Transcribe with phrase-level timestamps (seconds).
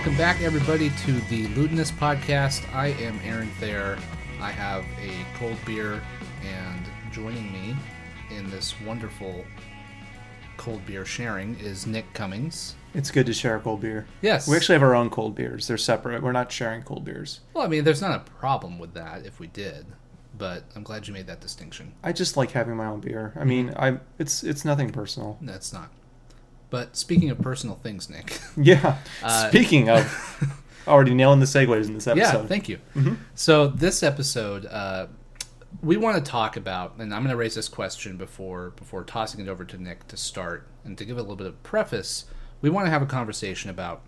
[0.00, 2.62] Welcome back, everybody, to the Ludinous podcast.
[2.74, 3.98] I am Aaron Thayer.
[4.40, 6.00] I have a cold beer,
[6.42, 7.76] and joining me
[8.34, 9.44] in this wonderful
[10.56, 12.76] cold beer sharing is Nick Cummings.
[12.94, 14.06] It's good to share a cold beer.
[14.22, 14.48] Yes.
[14.48, 15.68] We actually have our own cold beers.
[15.68, 16.22] They're separate.
[16.22, 17.40] We're not sharing cold beers.
[17.52, 19.84] Well, I mean, there's not a problem with that if we did,
[20.38, 21.92] but I'm glad you made that distinction.
[22.02, 23.34] I just like having my own beer.
[23.38, 25.36] I mean, I it's it's nothing personal.
[25.42, 25.90] That's not.
[26.70, 28.38] But speaking of personal things, Nick.
[28.56, 28.98] Yeah.
[29.22, 32.42] Uh, Speaking of, already nailing the segues in this episode.
[32.42, 32.78] Yeah, thank you.
[33.34, 35.06] So this episode, uh,
[35.82, 39.40] we want to talk about, and I'm going to raise this question before before tossing
[39.40, 42.24] it over to Nick to start, and to give a little bit of preface.
[42.60, 44.02] We want to have a conversation about,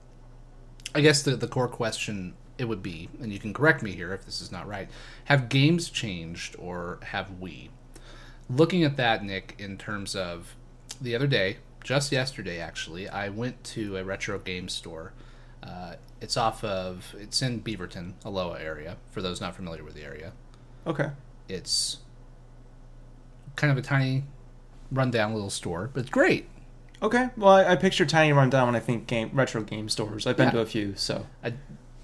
[0.95, 4.13] I guess the the core question it would be, and you can correct me here
[4.13, 4.89] if this is not right.
[5.27, 7.71] Have games changed, or have we?
[8.51, 10.55] Looking at that, Nick, in terms of
[11.01, 15.13] the other day, just yesterday actually, I went to a retro game store.
[15.63, 18.97] Uh, it's off of it's in Beaverton, Aloha area.
[19.11, 20.33] For those not familiar with the area,
[20.87, 21.11] Okay.
[21.49, 21.99] it's
[23.57, 24.25] kind of a tiny,
[24.91, 26.49] rundown little store, but it's great.
[27.03, 27.31] Okay.
[27.37, 30.27] Well, I, I picture tiny rundown when I think game retro game stores.
[30.27, 30.53] I've been Yeah.
[30.53, 31.55] to a few, so I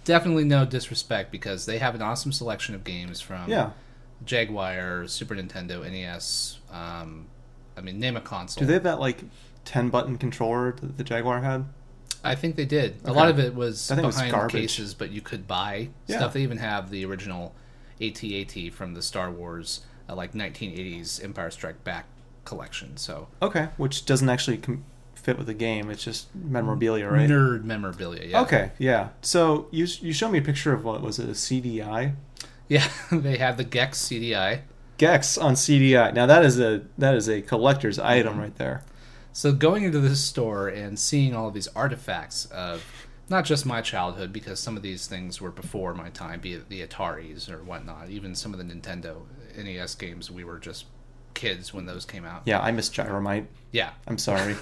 [0.04, 3.70] definitely no disrespect because they have an awesome selection of games from yeah.
[4.24, 6.58] Jaguar, Super Nintendo, NES.
[6.72, 7.26] Um,
[7.76, 8.60] I mean, name a console.
[8.62, 9.22] Do they have that like
[9.68, 11.66] ten button controller that the Jaguar had?
[12.24, 12.96] I think they did.
[13.04, 14.52] A lot of it was I think it was behind garbage.
[14.60, 16.16] cases, but you could buy Yeah.
[16.16, 16.32] stuff.
[16.32, 17.54] They even have the original
[18.00, 22.06] AT-AT from the Star Wars, uh, like 1980s Empire Strike Back
[22.44, 22.96] collection.
[22.96, 23.68] So Okay.
[23.76, 25.90] Which doesn't actually com- fit with the game.
[25.90, 27.28] It's just memorabilia, right?
[27.28, 28.24] nerd memorabilia.
[28.26, 28.40] Yeah.
[28.42, 28.70] Okay.
[28.78, 29.08] Yeah.
[29.20, 32.14] So you you showed me a picture of what was it a CDI?
[32.70, 34.60] Yeah, they have the Gex CDI.
[34.98, 36.12] Gex on CDI.
[36.12, 38.82] Now that is a that is a collector's item right there.
[39.32, 42.84] So going into this store and seeing all of these artifacts of
[43.28, 46.68] not just my childhood, because some of these things were before my time, be it
[46.68, 49.22] the Ataris or whatnot, even some of the Nintendo
[49.56, 50.86] NES games, we were just
[51.34, 52.42] kids when those came out.
[52.46, 53.46] Yeah, I miss Gyromite.
[53.70, 53.90] Yeah.
[54.06, 54.56] I'm sorry.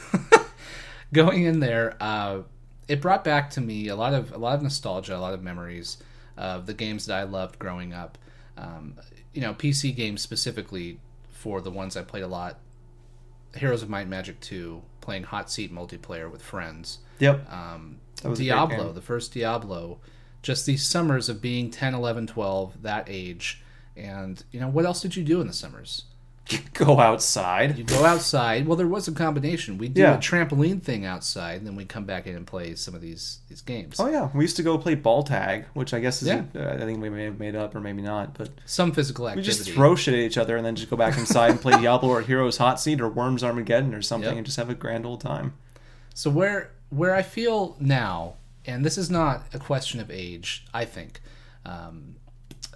[1.13, 2.41] Going in there, uh,
[2.89, 5.43] it brought back to me a lot of a lot of nostalgia, a lot of
[5.43, 5.99] memories
[6.37, 8.19] of the games that I loved growing up.
[8.57, 8.97] Um,
[9.33, 10.99] you know, PC games specifically
[11.31, 12.59] for the ones I played a lot.
[13.55, 16.99] Heroes of Might and Magic 2, playing hot seat multiplayer with friends.
[17.19, 17.51] yep.
[17.53, 17.99] Um,
[18.35, 19.99] Diablo, the first Diablo.
[20.43, 23.63] Just these summers of being 10, 11, 12, that age.
[23.97, 26.05] And, you know, what else did you do in the summers?
[26.75, 27.77] Go outside.
[27.77, 28.67] You go outside.
[28.69, 29.79] Well, there was a combination.
[29.79, 30.15] We do Yeah.
[30.15, 33.39] a trampoline thing outside, and then we come back in and play some of these
[33.49, 33.97] these games.
[33.99, 36.45] Oh yeah, we used to go play ball tag, which I guess is Yeah.
[36.55, 39.49] uh, I think we may have made up or maybe not, but Some physical activity.
[39.49, 41.73] we just throw shit at each other and then just go back inside and play
[41.81, 44.37] Diablo or Heroes Hot Seat or Worms Armageddon or something Yep.
[44.37, 45.55] and just have a grand old time.
[46.15, 50.85] So where where I feel now, and this is not a question of age, I
[50.85, 51.21] think.
[51.65, 52.17] Um,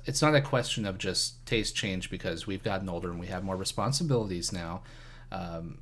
[0.05, 3.45] it's not a question of just taste change because we've gotten older and we have
[3.45, 4.83] more responsibilities now.
[5.31, 5.79] Um,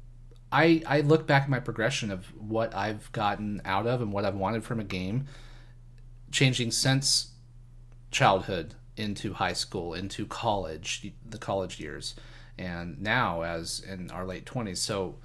[0.50, 4.24] I I look back at my progression of what I've gotten out of and what
[4.24, 5.26] I've wanted from a game,
[6.30, 7.32] changing since
[8.10, 12.14] childhood into high school, into college, the college years,
[12.58, 14.80] and now as in our late twenties.
[14.80, 15.16] So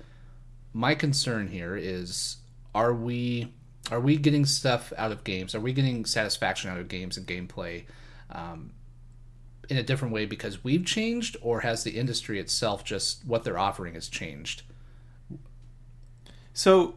[0.74, 2.38] my concern here is
[2.76, 3.54] are we
[3.92, 7.28] are we getting stuff out of games are we getting satisfaction out of games and
[7.28, 7.84] gameplay
[8.32, 8.72] um,
[9.70, 13.58] in a different way because we've changed or has the industry itself just what they're
[13.58, 14.64] offering has changed
[16.54, 16.96] So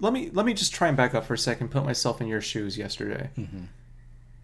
[0.00, 2.26] let me let me just try and back up for a second, put myself in
[2.26, 3.30] your shoes yesterday.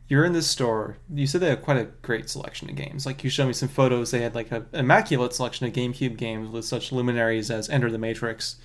[0.09, 0.97] You're in this store.
[1.13, 3.07] You said they had quite a great selection of games.
[3.07, 4.11] Like you showed me some photos.
[4.11, 7.99] They had like an immaculate selection of GameCube games with such luminaries as Enter the
[7.99, 8.57] Matrix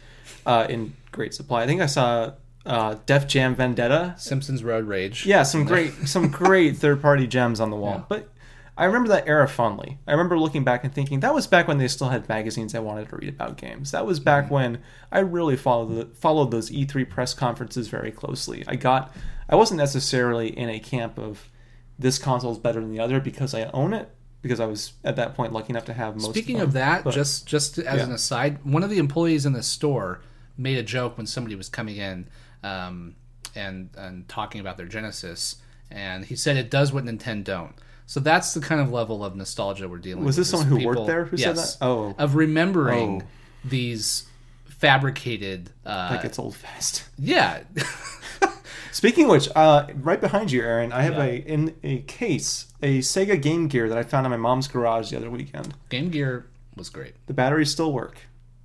[0.45, 1.61] uh, in great supply.
[1.63, 2.33] I think I saw
[2.66, 4.16] uh, Def Jam Vendetta.
[4.17, 7.97] simpsons road rage Yeah, some great some great third party gems on the wall.
[7.97, 8.03] Yeah.
[8.09, 8.29] But
[8.77, 9.99] I remember that era fondly.
[10.05, 12.79] I remember looking back and thinking that was back when they still had magazines I
[12.79, 13.91] wanted to read about games.
[13.91, 14.81] That was back when
[15.11, 18.63] I really followed the, followed those E3 press conferences very closely.
[18.67, 19.16] I got
[19.47, 21.49] I wasn't necessarily in a camp of
[21.97, 24.09] this console is better than the other because I own it
[24.41, 26.31] because I was at that point lucky enough to have most.
[26.31, 28.03] speaking of, of that But- just just as Yeah.
[28.05, 30.19] an aside one of the employees in the store
[30.57, 32.28] made a joke when somebody was coming in
[32.63, 33.16] um,
[33.55, 35.55] and and talking about their genesis
[35.89, 37.75] and he said it does what nintendo don't
[38.05, 40.67] so that's the kind of level of nostalgia we're dealing was with Was this someone
[40.67, 41.78] who is worked there who said that?
[41.81, 43.28] Oh, of remembering Oh.
[43.63, 44.25] these
[44.66, 47.05] fabricated uh, like it's old fast.
[47.17, 47.61] yeah
[48.91, 51.23] Speaking of which, uh, right behind you, Aaron, I have Yeah.
[51.25, 55.09] a in a case a Sega Game Gear that I found in my mom's garage
[55.11, 55.73] the other weekend.
[55.90, 56.46] game gear
[56.78, 58.19] was great The batteries still work.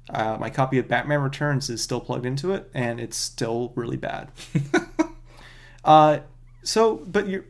[0.08, 3.96] Uh, my copy of Batman Returns is still plugged into it, and it's still really
[3.96, 4.28] bad.
[5.84, 6.18] Uh,
[6.62, 7.44] so, but you're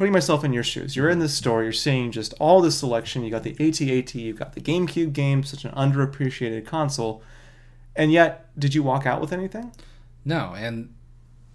[0.00, 0.96] putting myself in your shoes.
[0.96, 1.62] You're in this store.
[1.62, 3.22] You're seeing just all this selection.
[3.22, 4.14] You got the AT-AT.
[4.14, 7.22] You've got the GameCube game, such an underappreciated console.
[7.94, 9.72] And yet, did you walk out with anything?
[10.24, 10.94] No, and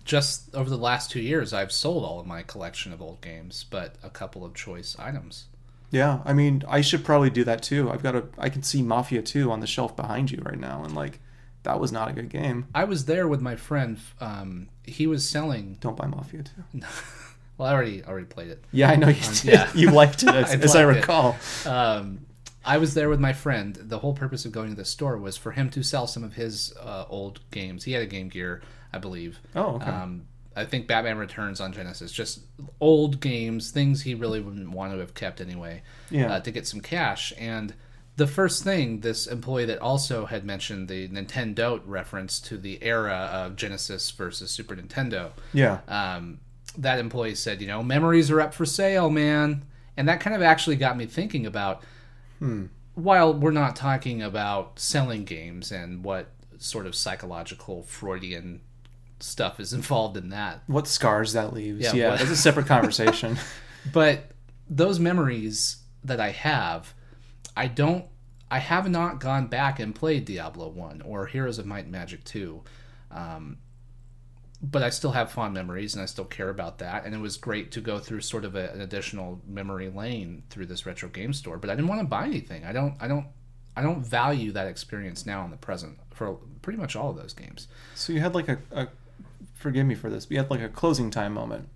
[0.03, 3.65] just over the last two years, I've sold all of my collection of old games,
[3.67, 5.45] but a couple of choice items.
[5.89, 7.89] Yeah, I mean, I should probably do that too.
[7.89, 10.83] I've got a, I can see Mafia 2 on the shelf behind you right now,
[10.83, 11.19] and like,
[11.63, 12.67] that was not a good game.
[12.75, 13.97] I was there with my friend.
[14.21, 15.77] Um, he was selling.
[15.79, 16.43] Don't buy Mafia
[16.73, 16.81] 2.
[17.57, 18.63] Well, I already already played it.
[18.71, 19.43] Yeah, I know you did.
[19.45, 19.69] yeah.
[19.75, 21.35] You liked it, as, I as I recall.
[21.65, 22.19] Um,
[22.65, 23.75] I was there with my friend.
[23.75, 26.33] The whole purpose of going to the store was for him to sell some of
[26.33, 27.83] his uh, old games.
[27.83, 28.61] He had a Game Gear,
[28.91, 29.39] I believe.
[29.55, 29.85] Oh, okay.
[29.85, 30.23] Um,
[30.55, 32.39] I think Batman Returns on Genesis, just
[32.79, 36.31] old games, things he really wouldn't want to have kept anyway, Yeah.
[36.33, 37.33] uh, to get some cash.
[37.37, 37.73] And
[38.15, 43.29] the first thing, this employee that also had mentioned the Nintendo reference to the era
[43.33, 45.79] of Genesis versus Super Nintendo yeah.
[45.89, 46.39] um,
[46.77, 49.65] that employee said, you know, memories are up for sale, man.
[49.97, 51.83] And that kind of actually got me thinking about
[52.95, 58.61] while we're not talking about selling games and what sort of psychological Freudian
[59.19, 61.81] stuff is involved in that, What scars that leaves.
[61.81, 63.37] Yeah, Yeah, what- that's a separate conversation.
[63.93, 64.31] but
[64.69, 66.93] those memories that I have,
[67.55, 68.05] I don't.
[68.51, 72.23] I have not gone back and played Diablo 1 or Heroes of Might and Magic
[72.25, 72.61] 2.
[73.11, 73.57] Um,
[74.71, 77.05] but I still have fond memories and I still care about that.
[77.05, 80.65] And it was great to go through sort of a, an additional memory lane through
[80.67, 81.57] this retro game store.
[81.57, 82.63] But I didn't want to buy anything.
[82.65, 82.95] I don't.
[82.99, 83.27] I don't.
[83.77, 87.33] I don't value that experience now in the present for pretty much all of those
[87.33, 87.67] games.
[87.93, 88.87] so you had like a, a,
[89.53, 91.67] forgive me for this, but you had like a closing time moment.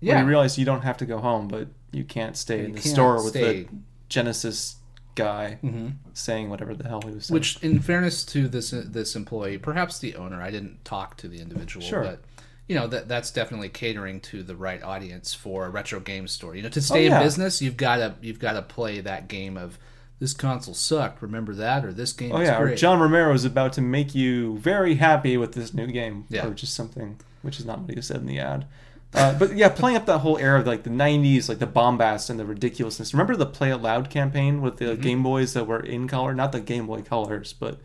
[0.00, 0.16] Yeah.
[0.16, 2.82] When you realized you don't have to go home, but you can't stay in the
[2.82, 3.62] store with stay.
[3.62, 3.68] the
[4.10, 4.76] Genesis
[5.14, 5.94] guy Mhm.
[6.12, 7.34] saying whatever the hell he was saying.
[7.34, 11.40] Which, in fairness to this this employee, perhaps the owner, I didn't talk to the
[11.40, 12.02] individual, Sure.
[12.02, 12.20] but
[12.68, 16.54] you know that that's definitely catering to the right audience for a retro game store.
[16.54, 17.18] You know, to stay Oh, yeah.
[17.18, 19.78] in business, you've got to you've got to play that game of
[20.20, 21.22] this console sucked.
[21.22, 22.74] Remember that, or this game Oh yeah, or.
[22.74, 26.46] John Romero is about to make you very happy with this new game, Yeah.
[26.46, 28.66] or just something, which is not what he said in the ad.
[29.14, 32.28] Uh, but yeah, playing up that whole era of like the '90s, like the bombast
[32.28, 33.14] and the ridiculousness.
[33.14, 35.00] Remember the Play It Loud campaign with the Mm-hmm.
[35.02, 37.80] Game Boys that were in color, not the Game Boy colors, but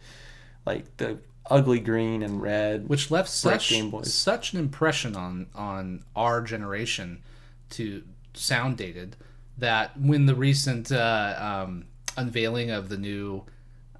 [0.65, 1.19] like the
[1.49, 2.87] ugly green and red.
[2.87, 3.73] which left such
[4.03, 7.21] such an impression on on our generation
[7.71, 8.03] to
[8.33, 9.15] sound dated
[9.57, 11.35] that when the recent uh,
[11.65, 11.85] um,
[12.17, 13.43] unveiling of the new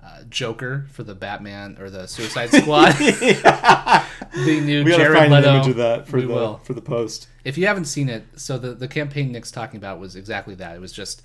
[0.03, 5.31] uh, Joker for the Batman or the Suicide Squad, the new we gotta Jared find
[5.33, 6.57] Leto, an image of that for we the will.
[6.63, 7.27] for the post.
[7.43, 10.75] If you haven't seen it, so the the campaign Nick's talking about was exactly that.
[10.75, 11.21] It was just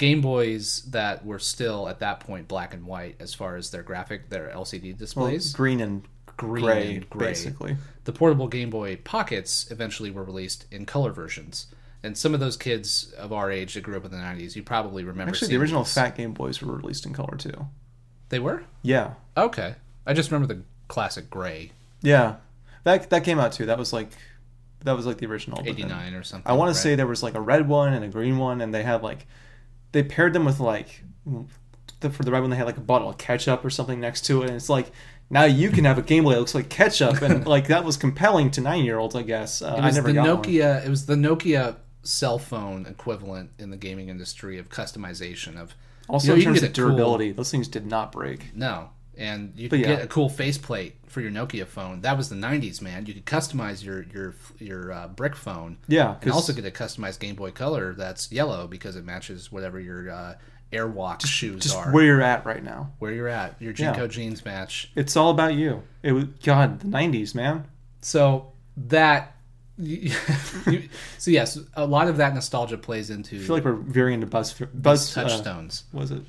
[0.00, 3.82] Game Boys that were still at that point black and white as far as their
[3.82, 5.52] graphic, their LCD Well, displays.
[5.52, 6.02] green and
[6.38, 7.26] Green gray, and gray.
[7.28, 7.76] basically.
[8.04, 11.66] the portable Game Boy Pockets eventually were released in color versions.
[12.02, 14.62] And some of those kids of our age that grew up in the 90s, you
[14.62, 15.92] probably remember Actually, the original these.
[15.92, 17.66] Fat Game Boys were released in color too.
[18.30, 18.62] They were?
[18.82, 19.74] Yeah, Okay.
[20.06, 22.36] I just remember the classic gray, yeah,
[22.84, 23.66] that that came out too.
[23.66, 24.08] That was like
[24.82, 25.60] that was like the original.
[25.62, 26.50] 89 or something.
[26.50, 26.74] I want right?
[26.74, 29.02] to say there was like a red one and a green one, and they had
[29.02, 29.26] like
[29.92, 31.02] they paired them with like
[32.00, 34.22] the, for the red one they had like a bottle of ketchup or something next
[34.26, 34.90] to it, and it's like
[35.28, 37.96] now you can have a Game Boy that looks like ketchup, and like that was
[37.96, 39.62] compelling to nine year olds, I guess.
[39.62, 40.44] Uh, It I was never the got one.
[40.44, 40.84] Nokia.
[40.84, 45.74] It was the Nokia cell phone equivalent in the gaming industry of customization of
[46.08, 48.54] Also, you know, in terms get of a cool- durability, those things did not break.
[48.56, 49.78] No, and you yeah.
[49.86, 52.00] get a cool faceplate for your Nokia phone.
[52.02, 53.04] That was the '90s, man.
[53.06, 55.76] You could customize your your your uh, brick phone.
[55.88, 59.78] Yeah, and also get a customized Game Boy Color that's yellow because it matches whatever
[59.80, 60.34] your uh,
[60.72, 61.58] Airwalk shoes are.
[61.60, 61.92] just are.
[61.92, 62.92] where you're at right now.
[63.00, 64.06] Where you're at, your Yeah.
[64.06, 64.90] Jeans match.
[64.94, 65.82] It's all about you.
[66.02, 67.66] It was God, the '90s, man.
[68.02, 69.34] So that.
[69.80, 70.10] you-
[71.16, 74.26] so yes, a lot of that nostalgia plays into I feel like we're veering into
[74.26, 75.84] Buzz Buzz uh, touchstones.
[75.92, 76.22] was it?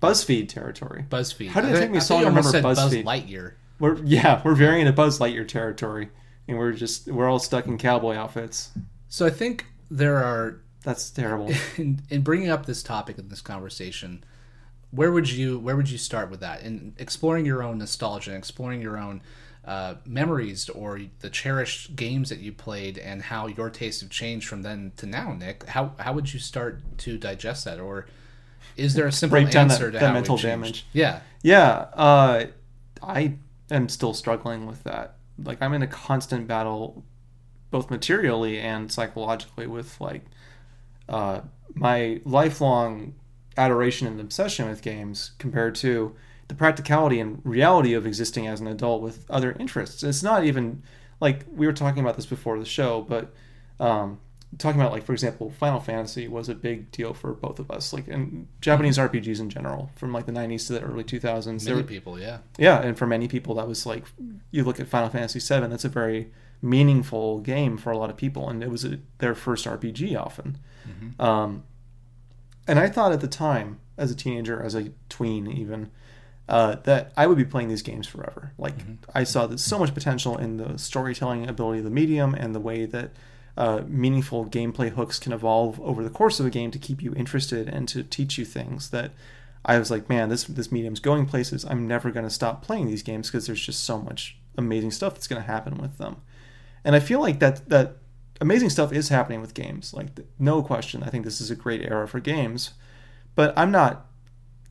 [0.00, 1.04] BuzzFeed territory.
[1.08, 1.48] BuzzFeed.
[1.48, 3.04] How did it take me I so you long to remember said BuzzFeed?
[3.04, 3.52] Buzz Lightyear.
[3.78, 6.10] We're yeah, we're veering into Buzz Lightyear territory,
[6.48, 8.70] and we're just we're all stuck in cowboy outfits.
[9.08, 11.50] So I think there are That's terrible.
[11.76, 14.24] in, in bringing up this topic in this conversation,
[14.90, 16.62] where would you where would you start with that?
[16.62, 19.22] In exploring your own nostalgia, exploring your own
[19.64, 24.48] uh, memories or the cherished games that you played, and how your tastes have changed
[24.48, 25.64] from then to now, Nick.
[25.66, 28.06] How how would you start to digest that, or
[28.76, 30.86] is there a simple Break down that- answer to that how mental damage.
[30.92, 32.46] Yeah, yeah, uh,
[33.02, 33.34] I
[33.70, 35.16] am still struggling with that.
[35.42, 37.04] Like I'm in a constant battle,
[37.70, 40.24] both materially and psychologically, with like
[41.08, 41.40] uh,
[41.74, 43.14] my lifelong
[43.56, 46.14] adoration and obsession with games compared to
[46.48, 50.02] the practicality and reality of existing as an adult with other interests.
[50.02, 50.82] It's not even
[51.20, 53.32] like we were talking about this before the show, but
[53.78, 54.18] um,
[54.58, 57.92] talking about like for example, Final Fantasy was a big deal for both of us,
[57.92, 61.44] like and Japanese RPGs in general, from like the '90s to the early 2000s.
[61.64, 62.38] There Many were- people, yeah.
[62.58, 64.04] yeah, and for many people, that was like
[64.50, 66.30] you look at Final Fantasy 7 That's a very
[66.62, 70.58] meaningful game for a lot of people, and it was a, their first RPG often.
[71.18, 71.62] Um,
[72.66, 75.90] and I thought at the time, as a teenager, as a tween, even
[76.48, 78.52] uh, that I would be playing these games forever.
[78.58, 78.74] Like
[79.14, 82.60] I saw there's so much potential in the storytelling ability of the medium and the
[82.60, 83.12] way that
[83.60, 87.12] uh, meaningful gameplay hooks can evolve over the course of a game to keep you
[87.14, 89.12] interested and to teach you things that
[89.66, 91.66] I was like, man, this this medium's going places.
[91.66, 95.12] I'm never going to stop playing these games because there's just so much amazing stuff
[95.12, 96.22] that's going to happen with them.
[96.86, 97.98] And I feel like that that
[98.40, 99.92] amazing stuff is happening with games.
[99.92, 102.70] Like no question, I think this is a great era for games.
[103.34, 104.06] But I'm not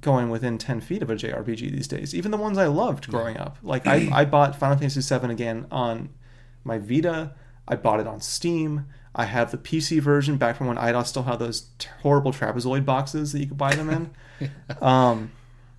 [0.02, 2.16] going within 10 feet of a JRPG these days.
[2.16, 3.60] Even the ones I loved growing up.
[3.62, 6.10] Like I, I bought Final Fantasy VII again on
[6.64, 7.34] my Vita.
[7.70, 8.88] I bought it on Steam.
[9.16, 11.70] I have the PC version back from when Eidos still had those
[12.02, 14.50] horrible trapezoid boxes that you could buy them in.
[14.82, 15.32] um,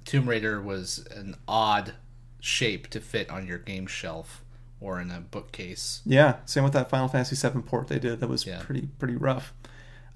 [0.05, 1.95] Tomb Raider was an odd
[2.41, 4.43] shape to fit on your game shelf
[4.81, 6.01] or in a bookcase.
[6.07, 8.21] yeah, same with that Final Fantasy VII port they did.
[8.21, 8.61] That was Yeah.
[8.63, 9.53] pretty pretty rough.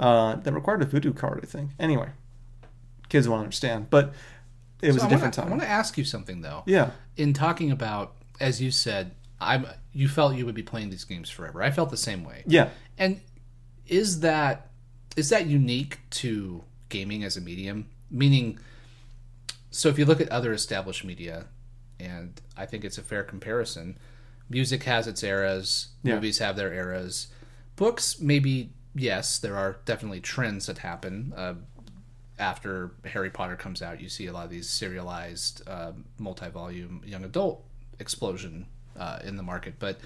[0.01, 1.71] Uh, that required a voodoo card, I think.
[1.79, 2.09] Anyway,
[3.09, 4.13] kids won't understand, but
[4.83, 5.59] it was So a I different wanna, I time.
[5.59, 6.63] want to ask you something though.
[6.67, 9.67] Yeah, In talking about, as you said, I'm.
[9.93, 11.63] You felt you would be playing these games forever.
[11.63, 12.43] I felt the same way.
[12.47, 13.21] yeah, And
[13.87, 14.71] is that
[15.17, 17.89] is that unique to gaming as a medium?
[18.11, 18.59] Meaning,
[19.71, 21.47] so if you look at other established media,
[22.01, 23.99] and I think it's a fair comparison,
[24.49, 26.15] music has its eras, Yeah.
[26.15, 27.29] movies have their eras,
[27.77, 31.33] books maybe yes, there are definitely trends that happen.
[31.37, 31.55] Uh,
[32.39, 37.25] after Harry Potter comes out, you see a lot of these serialized, uh, multi-volume young
[37.25, 37.65] adult
[38.01, 38.67] explosion
[38.99, 39.99] uh, in the market, but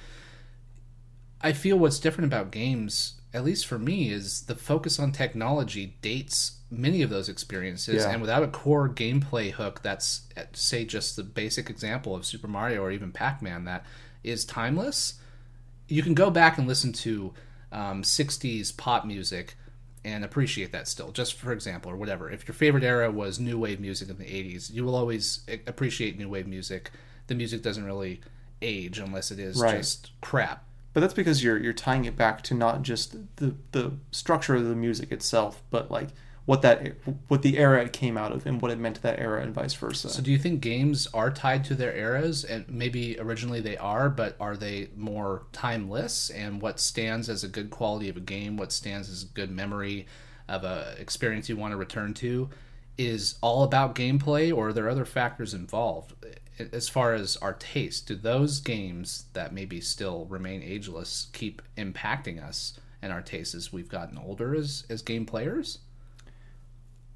[1.41, 5.97] I feel what's different about games, at least for me, is the focus on technology
[6.03, 8.05] dates many of those experiences.
[8.05, 8.11] Yeah.
[8.11, 12.83] And without a core gameplay hook that's, say, just the basic example of Super Mario
[12.83, 13.85] or even Pac Man that
[14.23, 15.15] is timeless,
[15.87, 17.33] you can go back and listen to
[17.73, 19.55] um, 60s pop music
[20.05, 22.31] and appreciate that still, just for example, or whatever.
[22.31, 26.19] If your favorite era was new wave music in the 80s, you will always appreciate
[26.19, 26.91] new wave music.
[27.27, 28.21] The music doesn't really
[28.63, 29.79] age unless it is Right.
[29.79, 30.65] just crap.
[30.93, 34.65] but that's because you're you're tying it back to not just the the structure of
[34.65, 36.09] the music itself, but like
[36.45, 36.95] what that
[37.29, 39.53] what the era it came out of and what it meant to that era and
[39.55, 40.09] vice versa.
[40.09, 44.09] So, do you think games are tied to their eras, and maybe originally they are,
[44.09, 46.31] but are they more timeless?
[46.31, 49.51] And what stands as a good quality of a game, what stands as a good
[49.51, 50.07] memory
[50.49, 52.49] of a experience you want to return to,
[52.97, 56.15] is all about gameplay, or are there other factors involved?
[56.73, 62.43] As far as our taste, do those games that maybe still remain ageless keep impacting
[62.43, 65.79] us and our tastes as we've gotten older as as game players?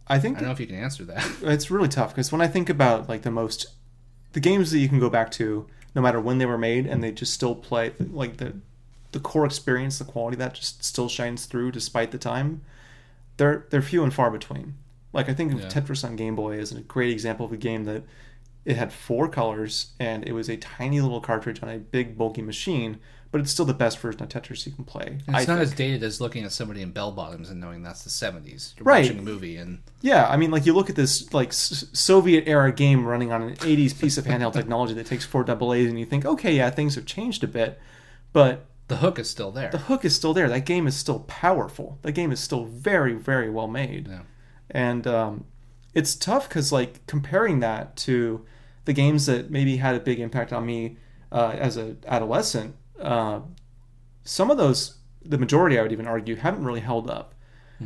[0.09, 1.29] I think I don't know if you can answer that.
[1.43, 3.67] it's really tough because when I think about like the most
[4.33, 7.03] the games that you can go back to no matter when they were made and
[7.03, 8.55] they just still play like the
[9.13, 12.63] the core experience the quality that just still shines through despite the time
[13.37, 14.75] they're they're few and far between
[15.13, 15.69] like I think of Yeah.
[15.69, 18.03] Tetris on Game Boy is a great example of a game that
[18.65, 22.43] it had four colors and it was a tiny little cartridge on a big bulky
[22.43, 22.99] machine
[23.31, 25.59] but it's still the best version of Tetris you can play And it's I not
[25.59, 25.61] think.
[25.61, 28.75] as dated as looking at somebody in bell bottoms and knowing that's the 70s.
[28.77, 29.05] You're Right.
[29.05, 32.45] watching a movie and Yeah, I mean, like you look at this like S- Soviet
[32.47, 35.89] era game running on an '80s piece of handheld technology that takes four double A's,
[35.89, 37.81] and you think, okay, yeah, things have changed a bit,
[38.35, 39.71] but the hook is still there.
[39.71, 40.51] the hook is still there.
[40.51, 41.99] That game is still powerful.
[42.03, 44.21] That game is still very, very well made, Yeah.
[44.71, 45.45] and um,
[45.95, 48.45] it's tough because like comparing that to
[48.85, 50.97] the games that maybe had a big impact on me
[51.31, 53.41] uh, as an adolescent, uh,
[54.25, 57.35] some of those, the majority, I would even argue, haven't really held up.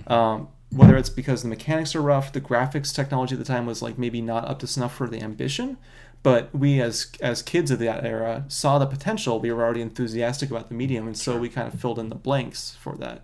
[0.08, 3.82] Um, whether it's because the mechanics are rough, the graphics technology at the time was
[3.82, 5.78] like maybe not up to snuff for the ambition,
[6.22, 9.40] but we as as kids of that era saw the potential.
[9.40, 12.14] We were already enthusiastic about the medium, and so we kind of filled in the
[12.16, 13.22] blanks for that.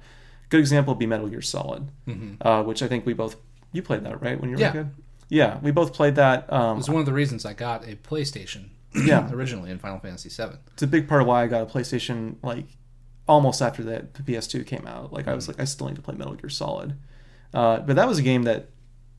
[0.50, 1.88] Good example would be Metal Gear Solid,
[2.40, 3.36] uh, which I think we both
[3.72, 4.68] you played that right when you were Yeah.
[4.70, 4.90] a kid.
[5.28, 6.52] Yeah, we both played that.
[6.52, 9.98] Um, It was one of the reasons I got a PlayStation yeah, originally in Final
[9.98, 10.56] Fantasy VII.
[10.74, 12.66] it's a big part of why I got a PlayStation like
[13.26, 15.12] almost after the PS2 came out.
[15.12, 16.94] Like I was like, I still need to play Metal Gear Solid.
[17.54, 18.68] Uh, but that was a game that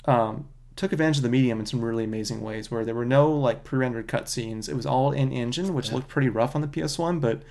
[0.05, 3.31] um, took advantage of the medium in some really amazing ways, where there were no
[3.31, 4.67] like pre-rendered cutscenes.
[4.69, 5.95] It was all in engine, which Yeah.
[5.95, 7.41] looked pretty rough on the PS1, but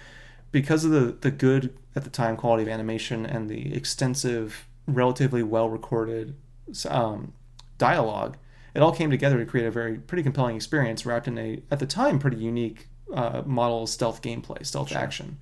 [0.53, 5.43] because of the the good at the time quality of animation and the extensive, relatively
[5.43, 6.35] well recorded
[6.89, 7.33] um,
[7.79, 8.37] dialogue,
[8.75, 11.79] it all came together to create a very pretty compelling experience wrapped in a at
[11.79, 14.99] the time pretty unique uh, model stealth gameplay, stealth Sure.
[14.99, 15.39] action.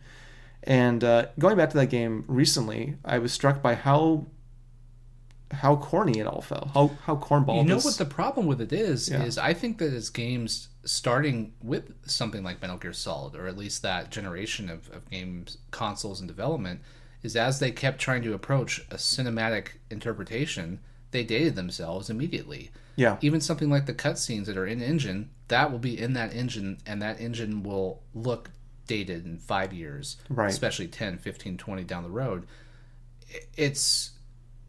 [0.65, 4.27] And uh, going back to that game recently, I was struck by how
[5.53, 6.69] how corny it all felt.
[6.75, 7.57] How how cornball.
[7.59, 9.09] You know this- what the problem with it is?
[9.09, 9.23] Yeah.
[9.25, 13.57] Is I think that as games starting with something like Metal Gear Solid, or at
[13.57, 16.81] least that generation of, of games consoles and development,
[17.23, 20.81] is as they kept trying to approach a cinematic interpretation,
[21.11, 22.71] they dated themselves immediately.
[22.97, 26.33] yeah Even something like the cutscenes that are in engine, that will be in that
[26.35, 28.51] engine, and that engine will look
[28.87, 30.51] dated in five years, Right.
[30.51, 32.47] especially 10, 15, 20 down the road.
[33.57, 34.11] It's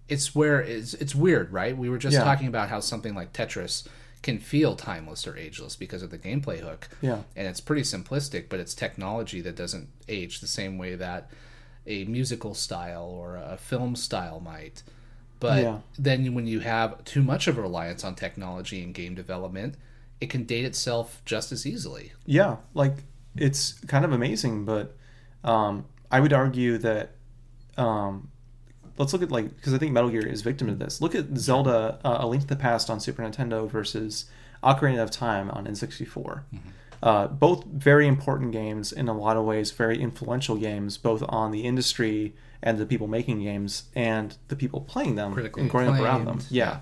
[0.08, 1.76] it's where it's it's weird, right?
[1.78, 2.24] We were just Yeah.
[2.24, 3.88] talking about how something like Tetris
[4.22, 6.90] can feel timeless or ageless because of the gameplay hook.
[7.02, 7.24] Yeah.
[7.36, 11.30] And it's pretty simplistic, but it's technology that doesn't age the same way that
[11.88, 14.84] a musical style or a film style might.
[15.42, 15.80] But Yeah.
[16.00, 19.76] then when you have too much of a reliance on technology in game development,
[20.22, 22.14] it can date itself just as easily.
[22.26, 22.94] Yeah, like
[23.36, 24.96] it's kind of amazing, but
[25.44, 27.16] um, I would argue that
[27.76, 28.30] um,
[28.98, 31.02] let's look at like because I think Metal Gear is victim to this.
[31.02, 34.26] Look at Zelda: uh, A Link to the Past on Super Nintendo versus
[34.64, 36.44] Ocarina of Time on N64.
[37.02, 41.50] Uh, both very important games in a lot of ways, very influential games, both on
[41.50, 45.90] the industry and the people making games and the people playing them Critically and growing
[45.90, 46.40] up around them.
[46.50, 46.66] Yeah.
[46.66, 46.80] yeah.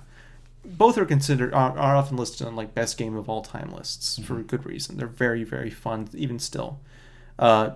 [0.66, 4.20] Both are considered are, are often listed on like best game of all time lists
[4.20, 4.24] Mm-hmm.
[4.26, 4.98] for good reason.
[4.98, 6.80] They're very very fun even still.
[7.38, 7.72] Uh,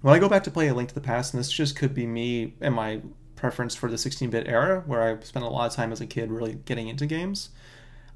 [0.00, 1.92] when I go back to play A Link to the Past, and this just could
[1.92, 3.00] be me and my
[3.34, 6.30] preference for the 16-bit era, where I spent a lot of time as a kid
[6.30, 7.50] really getting into games.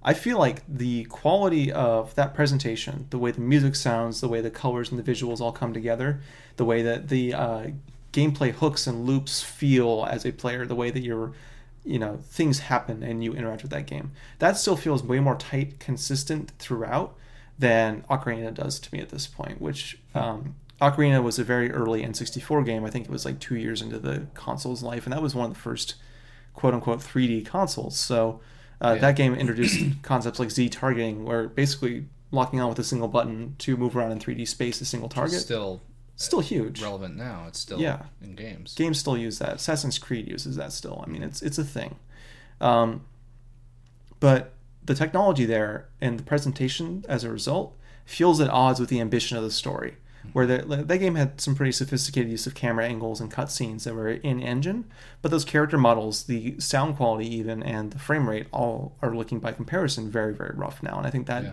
[0.05, 4.41] I feel like the quality of that presentation, the way the music sounds, the way
[4.41, 6.21] the colors and the visuals all come together,
[6.57, 7.67] the way that the uh,
[8.13, 11.33] gameplay hooks and loops feel as a player, the way that you're,
[11.85, 15.35] you know, things happen and you interact with that game, that still feels way more
[15.37, 17.15] tight, consistent throughout
[17.59, 19.61] than Ocarina does to me at this point.
[19.61, 22.85] Which um, Ocarina was a very early N64 game.
[22.85, 25.51] I think it was like two years into the console's life, and that was one
[25.51, 25.95] of the first
[26.55, 27.97] quote unquote 3D consoles.
[27.97, 28.41] So
[28.81, 29.01] uh, Yeah.
[29.01, 33.55] that game introduced concepts like Z targeting, where basically locking on with a single button
[33.59, 35.41] to move around in 3D space a single target.
[35.41, 35.81] still
[36.23, 36.81] Still huge.
[36.83, 37.45] relevant now.
[37.49, 38.05] It's still Yeah.
[38.23, 38.75] in games.
[38.75, 39.55] Games still use that.
[39.57, 41.03] Assassin's Creed uses that still.
[41.07, 41.97] I mean, it's it's a thing.
[42.61, 43.03] Um,
[44.21, 44.53] but
[44.85, 49.37] the technology there and the presentation as a result feels at odds with the ambition
[49.37, 49.97] of the story.
[50.33, 53.95] Where the, that game had some pretty sophisticated use of camera angles and cutscenes that
[53.95, 54.85] were in engine,
[55.21, 59.41] but those character models, the sound quality even, and the frame rate all are looking
[59.41, 60.97] by comparison very very rough now.
[60.97, 61.51] And I think that Yeah.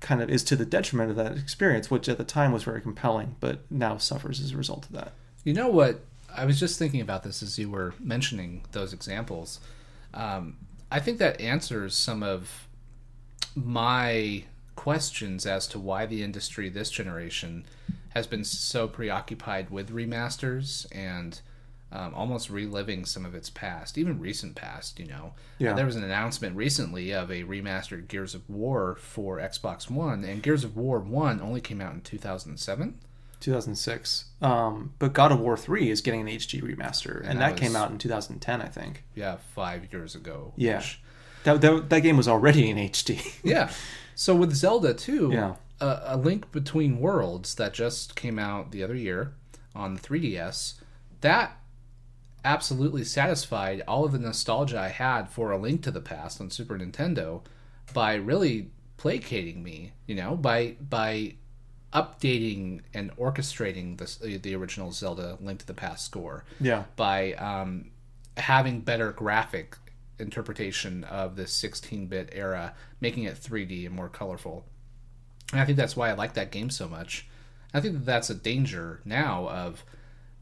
[0.00, 2.80] Kind of is to the detriment of that experience, which at the time was very
[2.80, 5.12] compelling, but now suffers as a result of that.
[5.44, 6.00] You know what?
[6.34, 9.60] I was just thinking about this as you were mentioning those examples.
[10.12, 10.56] Um,
[10.90, 12.68] I think that answers some of
[13.54, 17.64] my questions as to why the industry this generation
[18.10, 21.40] has been so preoccupied with remasters and
[21.92, 24.98] um, almost reliving some of its past, even recent past.
[24.98, 25.72] You know, Yeah.
[25.74, 30.42] there was an announcement recently of a remastered Gears of War for Xbox One, and
[30.42, 32.98] Gears of War One only came out in 2007.
[33.40, 34.24] 2006.
[34.42, 37.58] Um, but God of War 3 is getting an HD remaster, and, And that, that
[37.58, 39.04] came was- out in 2010, I think.
[39.14, 40.52] Yeah, five years ago.
[40.56, 40.78] Yeah.
[40.78, 41.00] which-
[41.44, 43.20] That, that, that game was already in HD.
[43.44, 43.70] Yeah.
[44.14, 45.54] So with Zelda too, Yeah.
[45.80, 49.34] a, a Link Between Worlds that just came out the other year
[49.74, 50.74] on the 3DS,
[51.20, 51.56] that
[52.46, 56.48] absolutely satisfied all of the nostalgia I had for A Link to the Past on
[56.48, 57.42] Super Nintendo
[57.92, 61.34] by really placating me, you know, by by
[61.92, 66.84] updating and orchestrating the the original Zelda Link to the Past score yeah.
[66.94, 67.90] by um,
[68.36, 69.76] having better graphic
[70.18, 74.64] interpretation of this 16-bit era, making it 3D and more colorful.
[75.52, 77.28] And I think that's why I like that game so much.
[77.74, 79.84] I think that that's a danger now of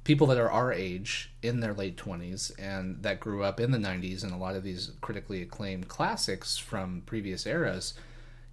[0.04, 3.78] people that are our age in their late 20s and that grew up in the
[3.78, 7.94] 90s and a lot of these critically acclaimed classics from previous eras.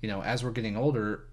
[0.01, 1.25] You know, as we're getting older,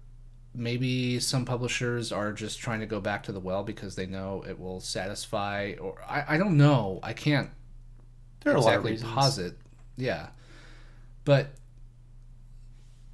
[0.53, 4.43] maybe some publishers are just trying to go back to the well because they know
[4.47, 6.99] it will satisfy or I, I don't know.
[7.01, 7.49] I can't
[8.43, 9.57] There are a lot of exactly posit.
[9.95, 10.27] Yeah.
[11.23, 11.47] But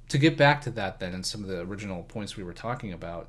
[0.08, 2.92] to get back to that then and some of the original points we were talking
[2.92, 3.28] about,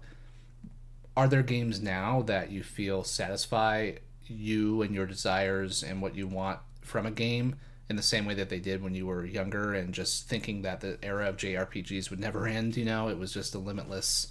[1.17, 3.91] are there games now that you feel satisfy
[4.27, 7.55] you and your desires and what you want from a game
[7.89, 10.79] in the same way that they did when you were younger and just thinking that
[10.79, 14.27] the era of JRPGs would never end, you know, it was just a limitless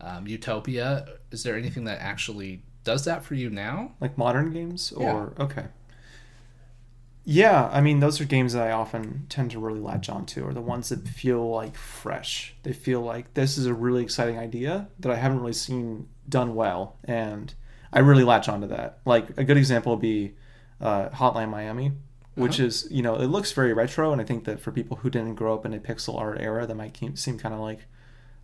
[0.00, 1.06] um, utopia.
[1.30, 3.92] Is there anything that actually does that for you now?
[4.00, 4.90] Like modern games?
[4.90, 5.66] Or, okay.
[7.24, 10.52] Yeah, I mean, those are games that I often tend to really latch onto, are
[10.52, 12.56] the ones that feel like fresh.
[12.64, 16.54] They feel like this is a really exciting idea that I haven't really seen done
[16.54, 17.52] well, and
[17.92, 18.98] I really latch onto that.
[19.04, 20.34] Like a good example would be
[20.80, 21.92] uh, Hotline Miami,
[22.34, 22.66] which Uh-huh.
[22.66, 25.34] is you know it looks very retro, and I think that for people who didn't
[25.36, 27.86] grow up in a pixel art era, that might seem kind of like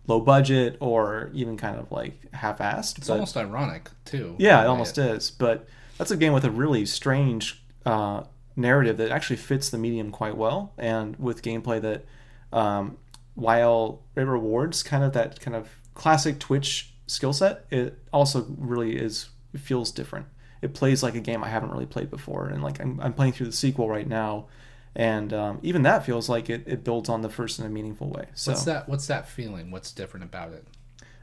[0.07, 2.97] low budget or even kind of like half-assed.
[2.97, 4.35] It's but- almost ironic too.
[4.39, 5.29] yeah, it almost is.
[5.31, 5.67] But
[5.97, 8.23] that's a game with a really strange uh,
[8.55, 12.05] narrative that actually fits the medium quite well, and with gameplay that,
[12.51, 12.97] um,
[13.35, 18.97] while it rewards kind of that kind of classic Twitch skill set, it also really
[18.97, 20.27] is it feels different.
[20.61, 23.33] It plays like a game I haven't really played before, and like I'm, I'm playing
[23.33, 24.47] through the sequel right now,
[24.95, 28.09] and um, even that feels like it, it builds on the first in a meaningful
[28.09, 28.27] way.
[28.35, 28.87] So What's that?
[28.87, 29.71] What's that feeling?
[29.71, 30.67] What's different about it?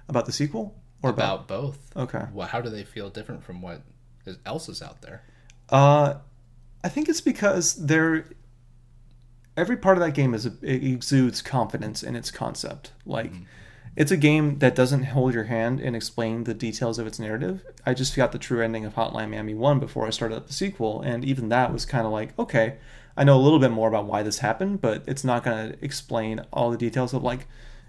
[0.08, 1.78] about the sequel or about, about both.
[1.96, 2.24] okay.
[2.32, 3.82] Well, how do they feel different from what
[4.44, 5.22] else is out there?
[5.68, 6.14] Uh,
[6.82, 8.24] I think it's because they're
[9.56, 12.92] every part of that game is it exudes confidence in its concept.
[13.04, 13.32] Like
[13.98, 17.62] it's a game that doesn't hold your hand and explain the details of its narrative.
[17.84, 20.52] I just got the true ending of Hotline Miami 1 before I started up the
[20.52, 22.76] sequel and even that was kind of like, okay,
[23.16, 25.84] I know a little bit more about why this happened, but it's not going to
[25.84, 27.46] explain all the details of like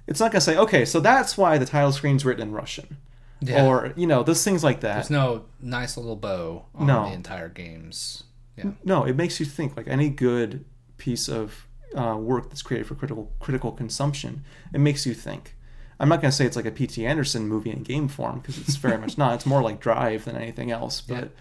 [0.08, 2.98] it's not going to say, okay, so that's why the title screen's written in Russian.
[3.41, 3.67] Yeah.
[3.67, 4.95] Or, you know, those things like that.
[4.95, 7.06] There's no nice little bow on No.
[7.08, 8.24] the entire games.
[8.58, 8.72] Yeah.
[8.84, 9.78] No, it makes you think.
[9.78, 10.65] Like any good
[10.98, 14.43] piece of uh, work that's created for critical critical consumption,
[14.74, 15.56] it makes you think.
[16.00, 17.06] I'm not going to say it's like a P.T.
[17.06, 19.34] Anderson movie in game form because it's very much not.
[19.34, 21.02] It's more like Drive than anything else.
[21.02, 21.32] But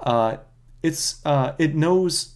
[0.00, 0.38] uh,
[0.82, 2.34] it's uh, it knows.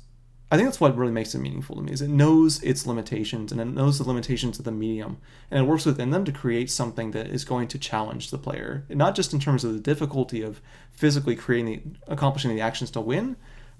[0.50, 1.92] I think that's what really makes it meaningful to me.
[1.92, 5.16] Is it knows its limitations and it knows the limitations of the medium,
[5.50, 8.84] and it works within them to create something that is going to challenge the player,
[8.90, 13.00] not just in terms of the difficulty of physically creating the accomplishing the actions to
[13.00, 13.36] win,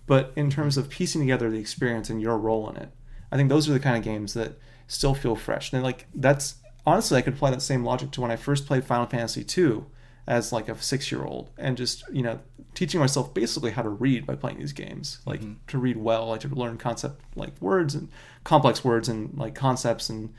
[0.06, 2.88] but in terms of piecing together the experience and your role in it.
[3.30, 5.72] I think those are the kind of games that still feel fresh.
[5.72, 6.54] And like that's
[6.86, 9.84] honestly, I could apply that same logic to when I first played Final Fantasy II
[10.26, 12.38] as like a six year old and just you know
[12.74, 16.40] teaching myself basically how to read by playing these games like to read well like
[16.40, 18.08] to learn concept like words and
[18.44, 20.32] complex words and like concepts and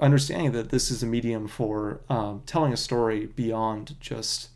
[0.00, 4.48] understanding that this is a medium for um, telling a story beyond just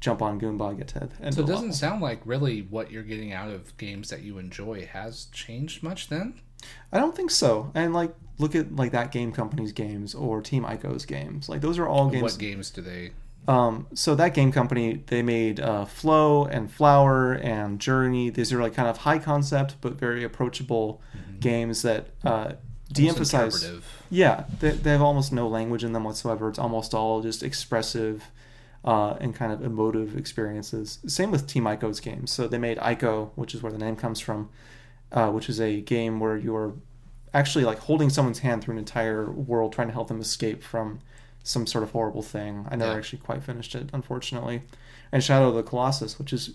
[0.00, 1.72] jump on Goomba get to end So it doesn't level.
[1.72, 6.08] sound like really what you're getting out of games that you enjoy has changed much
[6.08, 6.40] then?
[6.92, 7.70] I don't think so.
[7.74, 11.48] And like, look at like that game company's games or Team Ico's games.
[11.48, 12.22] Like those are all games.
[12.22, 13.12] What games do they
[13.48, 18.30] Um, so that game company they made uh, Flow and Flower and Journey.
[18.30, 21.00] These are like kind of high concept but very approachable
[21.40, 22.52] games that uh,
[22.92, 23.70] de-emphasize.
[24.10, 26.48] Yeah, they, they have almost no language in them whatsoever.
[26.48, 28.30] It's almost all just expressive
[28.84, 30.98] uh, and kind of emotive experiences.
[31.06, 32.30] Same with Team Ico's games.
[32.30, 34.48] So they made Ico, which is where the name comes from,
[35.12, 36.74] uh, which is a game where you're
[37.34, 41.00] actually like holding someone's hand through an entire world, trying to help them escape from
[41.42, 42.66] some sort of horrible thing.
[42.70, 42.98] I never Yeah.
[42.98, 44.62] actually quite finished it, unfortunately.
[45.12, 46.54] And Shadow of the Colossus, which has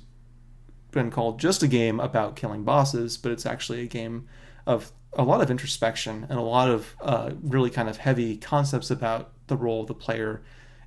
[0.92, 4.28] been called just a game about killing bosses, but it's actually a game
[4.68, 8.92] of a lot of introspection and a lot of uh, really kind of heavy concepts
[8.92, 10.42] about the role of the player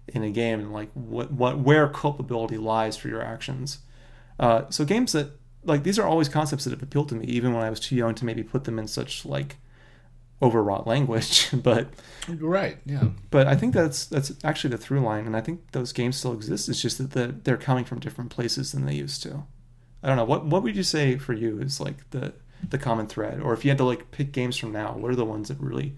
[0.09, 3.79] in a game and like what what where culpability lies for your actions.
[4.39, 5.31] Uh, so games that
[5.65, 7.97] like these are always concepts that have appealed to me, even when I was too
[7.97, 9.57] young to maybe put them in such like
[10.43, 11.49] overwrought language.
[11.53, 11.89] but
[12.29, 13.09] Right, yeah.
[13.31, 16.33] but I think that's that's actually the through line, and I think those games still
[16.33, 16.69] exist.
[16.69, 19.45] It's just that the, they're coming from different places than they used to.
[20.03, 20.25] I don't know.
[20.25, 22.35] What what would you say for you is like the
[22.69, 25.17] the common thread, or if you had to like pick games from now, what are
[25.17, 25.95] the ones that really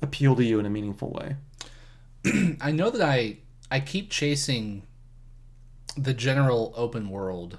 [0.00, 1.36] appeal to you in a meaningful way?
[2.60, 3.38] I know that I
[3.70, 4.82] I keep chasing
[5.96, 7.58] the general open world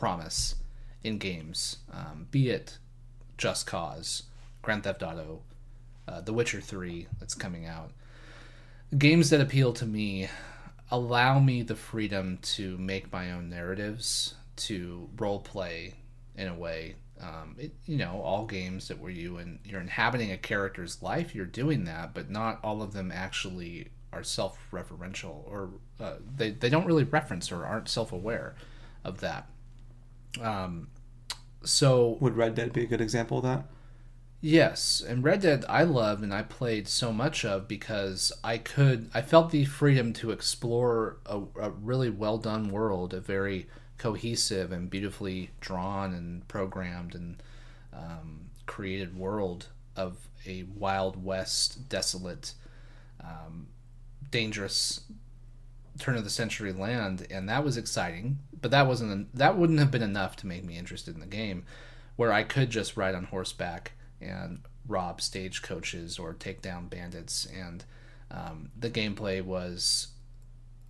[0.00, 0.56] promise
[1.04, 2.78] in games, um, be it
[3.36, 4.24] Just Cause,
[4.62, 5.42] Grand Theft Auto,
[6.08, 7.92] uh, The Witcher Three that's coming out.
[8.96, 10.28] Games that appeal to me
[10.90, 15.94] allow me the freedom to make my own narratives, to role play
[16.34, 16.96] in a way.
[17.20, 21.34] Um, it, you know, all games that where you and you're inhabiting a character's life,
[21.34, 26.70] you're doing that, but not all of them actually are self-referential, or uh, they they
[26.70, 28.56] don't really reference or aren't self-aware
[29.04, 29.46] of that.
[30.40, 30.88] Um,
[31.64, 33.64] so Would Red Dead be a good example of that?
[34.42, 39.10] Yes, and Red Dead I loved and I played so much of because I could
[39.12, 43.66] I felt the freedom to explore a, a really well done world, a very
[43.98, 47.42] cohesive and beautifully drawn and programmed and
[47.92, 50.16] um, created world of
[50.46, 52.54] a wild west, desolate,
[53.22, 53.66] um,
[54.30, 55.00] dangerous
[56.00, 58.38] turn of the century land, and that was exciting.
[58.60, 61.64] But that wasn't that wouldn't have been enough to make me interested in the game.
[62.16, 67.82] where I could just ride on horseback and rob stagecoaches or take down bandits, and
[68.30, 70.08] um, the gameplay was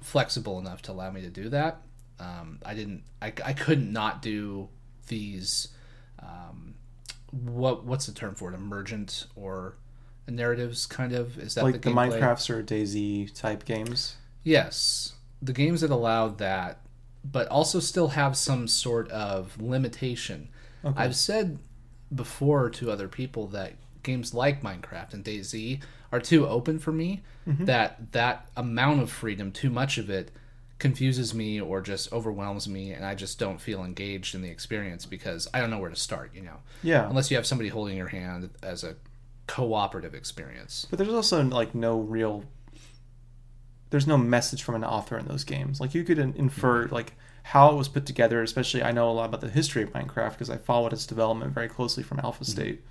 [0.03, 1.83] flexible enough to allow me to do that.
[2.18, 3.05] Um, I didn't.
[3.23, 4.68] I, I couldn't not do
[5.07, 5.68] these.
[6.18, 6.75] Um,
[7.31, 8.55] what what's the term for it?
[8.57, 9.77] Emergent or
[10.27, 11.38] narratives, kind of.
[11.38, 12.18] Is that like the, gameplay?
[12.18, 14.16] Minecrafts or DayZ type games?
[14.42, 16.81] Yes, the games that allowed that,
[17.24, 20.48] but also still have some sort of limitation.
[20.85, 20.98] Okay.
[21.03, 21.59] I've said
[22.14, 27.22] before to other people that games like Minecraft and DayZ are too open for me.
[27.46, 27.66] Mm-hmm.
[27.66, 30.31] That that amount of freedom, too much of it,
[30.79, 35.05] confuses me or just overwhelms me, and I just don't feel engaged in the experience
[35.05, 36.33] because I don't know where to start.
[36.35, 37.09] You know, Yeah.
[37.09, 38.96] unless you have somebody holding your hand as a
[39.46, 40.87] cooperative experience.
[40.90, 42.44] But there's also like no real
[43.90, 45.81] there's no message from an author in those games.
[45.81, 49.26] Like you could infer like how it was put together, especially I know a lot
[49.26, 52.85] about the history of Minecraft because I followed its development very closely from Alpha State.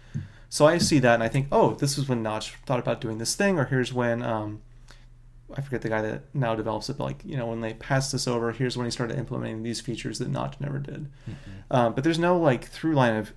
[0.50, 3.18] So I see that and I think, "Oh, this is when Notch thought about doing
[3.20, 4.62] this thing or here's when um
[5.56, 8.12] I forget the guy that now develops it, but like, you know, when they passed
[8.12, 11.10] this over, here's when he started implementing these features that Notch never did.
[11.72, 13.34] Um, but there's no like through line of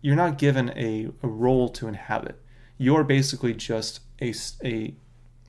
[0.00, 2.40] you're not given a, a role to inhabit.
[2.78, 4.94] You're basically just a, a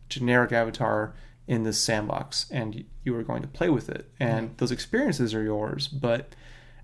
[0.09, 1.13] generic avatar
[1.47, 4.09] in this sandbox and you are going to play with it.
[4.19, 5.87] And those experiences are yours.
[5.87, 6.33] But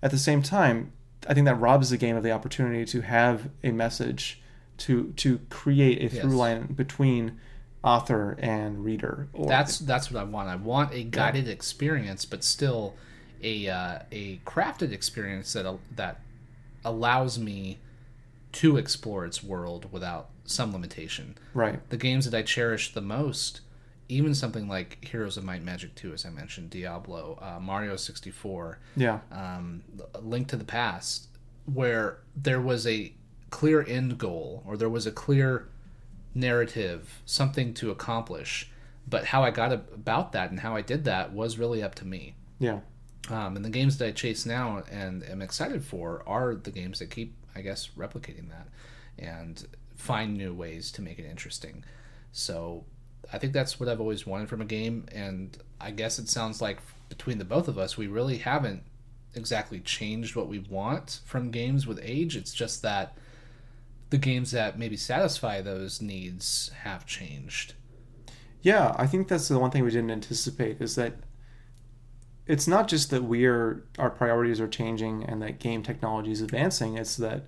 [0.04, 0.92] at the same time,
[1.28, 4.42] I think that robs the game of the opportunity to have a message
[4.78, 6.22] to to create a Yes.
[6.22, 7.40] through line between
[7.84, 9.28] author and reader.
[9.34, 10.50] Or, That's that's what I want.
[10.50, 12.96] I want a guided experience, but still
[13.44, 16.22] a uh, a crafted experience that that
[16.84, 17.80] allows me
[18.54, 21.38] to explore its world without some limitation.
[21.54, 21.80] right.
[21.90, 23.62] The games that I cherish the most,
[24.10, 27.96] even something like Heroes of Might and Magic 2, as I mentioned, Diablo, uh, Mario
[27.96, 29.20] 64, Yeah.
[29.32, 29.84] um,
[30.22, 31.28] Link to the Past,
[31.66, 33.14] where there was a
[33.52, 35.70] clear end goal or there was a clear
[36.34, 38.70] narrative, something to accomplish.
[39.08, 42.06] But how I got about that and how I did that was really up to
[42.06, 42.36] me.
[42.60, 42.80] Yeah.
[43.30, 47.00] Um, and the games that I chase now and am excited for are the games
[47.00, 48.68] that keep, I guess, replicating that
[49.20, 51.84] and find new ways to make it interesting.
[52.32, 52.86] So
[53.32, 55.06] I think that's what I've always wanted from a game.
[55.12, 58.84] And I guess it sounds like between the both of us, we really haven't
[59.36, 62.36] exactly changed what we want from games with age.
[62.36, 63.18] It's just that
[64.10, 67.74] the games that maybe satisfy those needs have changed.
[68.62, 71.16] Yeah, I think that's the one thing we didn't anticipate is that
[72.48, 76.98] it's not just that we're our priorities are changing and that game technology is advancing.
[76.98, 77.46] It's that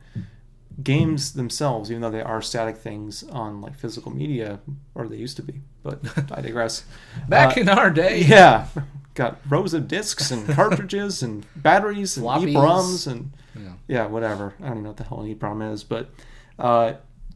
[0.82, 4.60] games themselves, even though they are static things on like physical media,
[4.96, 6.00] or they used to be, but
[6.32, 6.84] I digress.
[7.30, 8.68] Back Uh, in our day, Yeah,
[9.14, 12.54] got rows of discs and cartridges and batteries and Floppies.
[12.56, 13.74] EEPROMs and Yeah.
[13.88, 14.56] yeah, whatever.
[14.60, 16.10] I don't even know what the hell an EEPROM is, but
[16.58, 16.94] uh,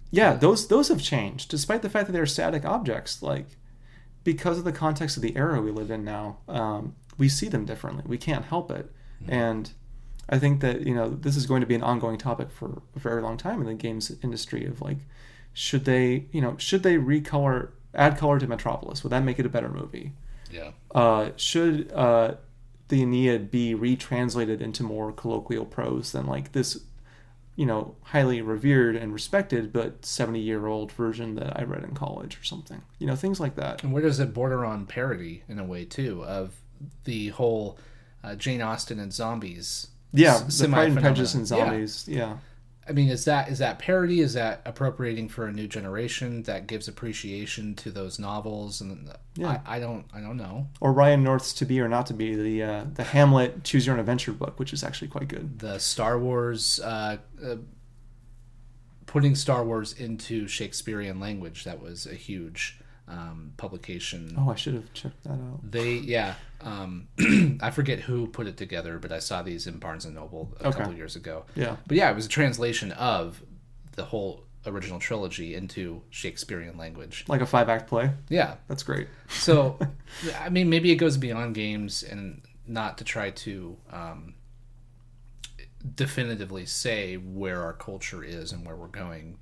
[0.09, 3.21] yeah, those those have changed, despite the fact that they're static objects.
[3.21, 3.45] Like
[4.23, 7.65] because of the context of the era we live in now, um, we see them
[7.65, 8.03] differently.
[8.05, 8.91] We can't help it,
[9.27, 9.71] and
[10.29, 12.99] I think that you know this is going to be an ongoing topic for a
[12.99, 14.65] very long time in the games industry.
[14.65, 14.99] Of like,
[15.53, 19.03] should they you know should they recolor, add color to Metropolis?
[19.03, 20.13] Would that make it a better movie?
[20.51, 20.71] yeah.
[20.93, 22.35] uh, should uh,
[22.87, 26.83] the Aeneid be retranslated into more colloquial prose than like this,
[27.55, 31.93] you know, highly revered and respected but seventy year old version that I read in
[31.93, 32.81] college or something?
[32.99, 33.83] You know, things like that.
[33.83, 36.55] And where does it border on parody in a way too of
[37.05, 37.77] the whole
[38.23, 39.87] uh, Jane Austen and zombies?
[40.13, 42.05] Yeah, s- the Pride and Prejudice and zombies.
[42.07, 42.37] Yeah.
[42.89, 44.21] I mean, is that is that parody?
[44.21, 48.79] Is that appropriating for a new generation that gives appreciation to those novels?
[48.79, 49.59] And Yeah.
[49.65, 50.67] I, I don't I don't know.
[50.79, 53.95] or Ryan North's To Be or Not to Be, the uh, the Hamlet Choose Your
[53.95, 55.59] Own Adventure book, which is actually quite good.
[55.59, 57.55] The Star Wars uh, uh,
[59.05, 64.35] putting Star Wars into Shakespearean language that was a huge um, publication.
[64.37, 65.59] Oh, I should have checked that out.
[65.63, 67.07] They yeah, um,
[67.61, 70.67] I forget who put it together, but I saw these in Barnes and Noble a
[70.67, 70.77] Okay.
[70.79, 71.45] couple years ago.
[71.55, 71.77] Yeah.
[71.87, 73.41] But yeah, it was a translation of
[73.95, 77.23] the whole original trilogy into Shakespearean language.
[77.29, 78.11] Like a five act play.
[78.27, 78.55] Yeah.
[78.67, 79.07] That's great.
[79.29, 79.79] So,
[80.39, 84.33] I mean, maybe it goes beyond games and not to try to um,
[85.95, 89.37] definitively say where our culture is and where we're going.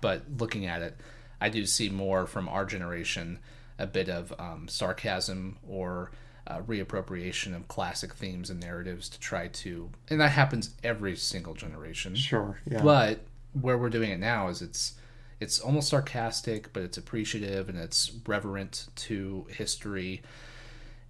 [0.00, 0.96] But looking at it,
[1.44, 3.38] I do see more from our generation
[3.78, 6.10] a bit of um, sarcasm or
[6.46, 11.52] uh, reappropriation of classic themes and narratives to try to, and that happens every single
[11.52, 12.14] generation.
[12.14, 12.60] Sure.
[12.66, 12.82] Yeah.
[12.82, 13.20] But
[13.60, 14.94] where we're doing it now is it's
[15.38, 20.22] it's almost sarcastic, but it's appreciative and it's reverent to history.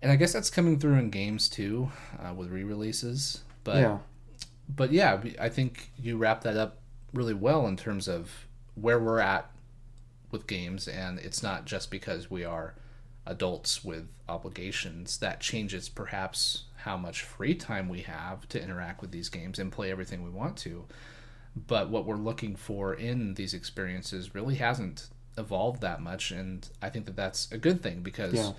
[0.02, 3.44] And I guess that's coming through in games too, uh, with re-releases.
[3.62, 3.98] But yeah.
[4.68, 6.78] but yeah, I think you wrap that up
[7.12, 9.48] really well in terms of where we're at
[10.34, 12.74] with games, and it's not just because we are
[13.24, 19.10] adults with obligations that changes perhaps how much free time we have to interact with
[19.12, 20.84] these games and play everything we want to.
[21.56, 26.90] But what we're looking for in these experiences really hasn't evolved that much, and I
[26.90, 28.52] think that that's a good thing because Yeah.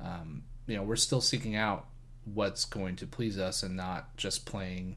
[0.00, 1.86] um, you know we're still seeking out
[2.24, 4.96] what's going to please us and not just playing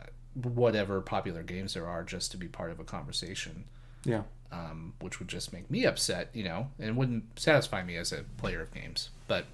[0.00, 3.64] uh, whatever popular games there are just to be part of a conversation
[4.04, 4.22] Yeah.
[4.52, 8.22] Um, which would just make me upset you know and wouldn't satisfy me as a
[8.36, 9.46] player of games but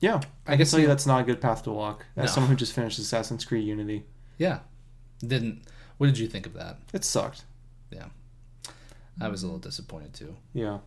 [0.00, 0.16] Yeah.
[0.16, 0.20] I, I
[0.52, 2.04] can guess tell you you- that's not a good path to walk.
[2.16, 2.34] As No.
[2.34, 4.04] someone who just finished Assassin's Creed Unity,
[4.36, 4.60] yeah
[5.26, 5.62] didn't
[5.96, 7.44] what did you think of that it sucked.
[7.90, 8.06] Yeah,
[9.20, 10.78] I was a little disappointed too Yeah.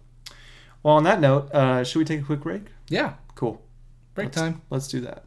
[0.84, 2.64] Well, on that note, uh, should we take a quick break?
[2.90, 3.62] yeah Cool.
[4.14, 5.26] break Let's- time Let's do that.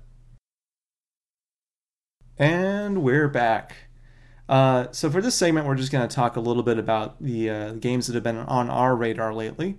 [2.38, 3.76] And we're back.
[4.48, 7.48] Uh, so for this segment, we're just going to talk a little bit about the
[7.48, 9.78] uh, games that have been on our radar lately,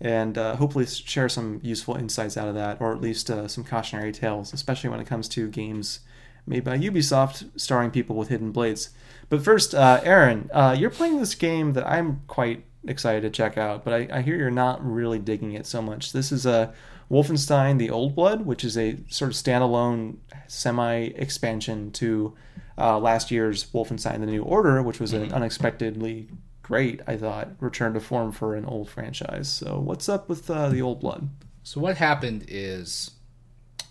[0.00, 3.64] and uh, hopefully share some useful insights out of that, or at least uh, some
[3.64, 6.00] cautionary tales, especially when it comes to games
[6.46, 8.90] made by Ubisoft starring people with hidden blades.
[9.28, 13.56] But first, uh, Aaron, uh, you're playing this game that I'm quite excited to check
[13.56, 16.12] out, but I, I hear you're not really digging it so much.
[16.12, 16.74] This is a
[17.10, 20.16] Wolfenstein: The Old Blood, which is a sort of standalone
[20.48, 22.34] semi expansion to
[22.78, 26.28] uh, last year's Wolfenstein: The New Order, which was an unexpectedly
[26.62, 29.48] great, I thought, return to form for an old franchise.
[29.48, 31.28] So, what's up with uh, The Old Blood?
[31.64, 33.12] So what happened is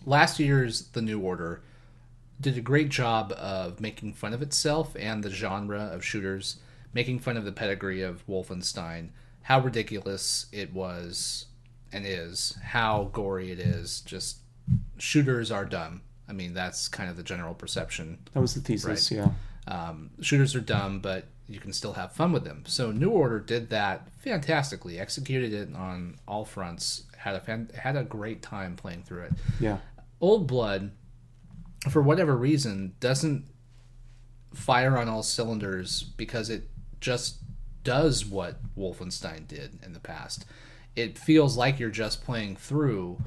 [0.06, 1.62] last year's The New Order
[2.40, 6.58] did a great job of making fun of itself and the genre of shooters,
[6.94, 9.10] making fun of the pedigree of Wolfenstein,
[9.44, 11.46] how ridiculous it was
[11.94, 14.02] and is, how gory it is.
[14.02, 14.40] Just
[14.98, 16.02] shooters are dumb.
[16.32, 19.18] I mean, that's kind of the general perception That was the thesis, Right.
[19.20, 19.32] yeah.
[19.90, 22.64] um, shooters are dumb, but you can still have fun with them.
[22.66, 27.98] So New Order did that fantastically, executed it on all fronts, had a fan, had
[27.98, 29.34] a great time playing through it.
[29.60, 29.80] Yeah.
[30.22, 30.92] Old Blood,
[31.90, 33.46] for whatever reason, doesn't
[34.54, 36.70] fire on all cylinders because it
[37.02, 37.38] just
[37.84, 40.46] does what Wolfenstein did in the past.
[40.96, 43.22] It feels like you're just playing through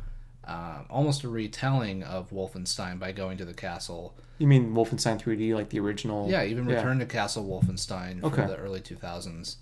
[0.47, 4.17] uh, almost a retelling of Wolfenstein by going to the castle.
[4.39, 6.29] You mean Wolfenstein 3D, like the original?
[6.31, 8.47] Yeah, even Return to Castle Wolfenstein from Okay.
[8.47, 9.57] the early 2000s.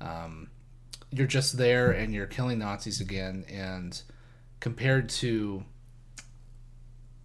[0.00, 0.50] Um,
[1.10, 4.00] you're just there and you're killing Nazis again, and
[4.60, 5.64] compared to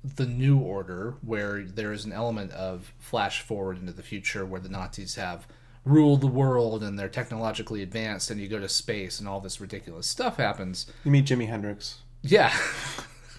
[0.04, 4.60] the New Order, where there is an element of flash forward into the future where
[4.60, 5.48] the Nazis have
[5.86, 9.62] ruled the world and they're technologically advanced, and you go to space and all this
[9.62, 10.88] ridiculous stuff happens.
[11.04, 12.00] You meet Jimi Hendrix.
[12.24, 12.54] Yeah.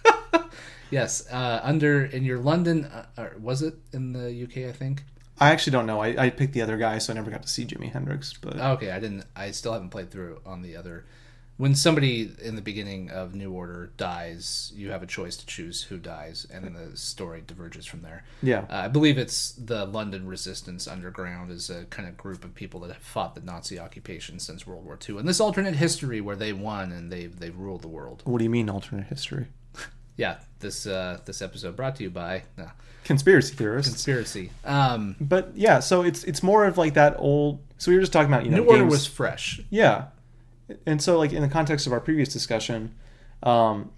[0.91, 4.69] yes, uh, under in your London, uh, or was it in the UK?
[4.69, 5.03] I think.
[5.41, 6.01] I actually don't know.
[6.01, 8.35] I, I picked the other guy, so I never got to see Jimi Hendrix.
[8.35, 9.25] But Okay, I didn't.
[9.35, 11.07] I still haven't played through on the other.
[11.57, 15.83] When somebody in the beginning of New Order dies, you have a choice to choose
[15.85, 18.25] who dies, and then the story diverges from there.
[18.43, 22.57] yeah, Uh, I believe it's the London Resistance Underground is a kind of group of
[22.57, 26.21] people that have fought the Nazi occupation since World War II, and this alternate history
[26.21, 28.23] where they won and they they ruled the world.
[28.25, 29.47] what do you mean alternate history?
[30.17, 32.71] Yeah, this uh, this episode brought to you by no,
[33.03, 33.91] Conspiracy theorists.
[33.91, 34.51] conspiracy.
[34.65, 37.59] Um, but yeah, so it's it's more of like that old.
[37.79, 39.61] So we were just talking about you know New Order was fresh.
[39.71, 40.05] yeah,
[40.87, 42.95] and so like in the context of our previous discussion,
[43.43, 43.91] um,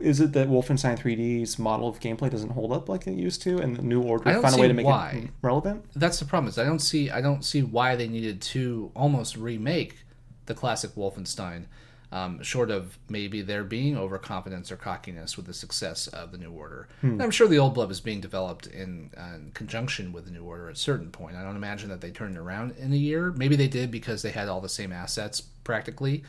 [0.00, 3.58] is it that Wolfenstein 3D's model of gameplay doesn't hold up like it used to,
[3.58, 5.22] and the New Order I don't found a way to make why.
[5.24, 5.84] it relevant?
[5.94, 9.36] that's the problem is I don't see I don't see why they needed to almost
[9.36, 9.98] remake
[10.46, 11.66] the classic Wolfenstein,
[12.10, 16.52] um, short of maybe there being overconfidence or cockiness with the success of the New
[16.52, 16.88] Order.
[17.02, 20.30] And I'm sure the Old Blood is being developed in, uh, in conjunction with the
[20.30, 21.36] New Order at a certain point.
[21.36, 23.32] I don't imagine that they turned it around in a year.
[23.32, 26.24] Maybe they did because they had all the same assets practically,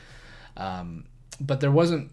[0.57, 1.05] um,
[1.39, 2.11] but there wasn't.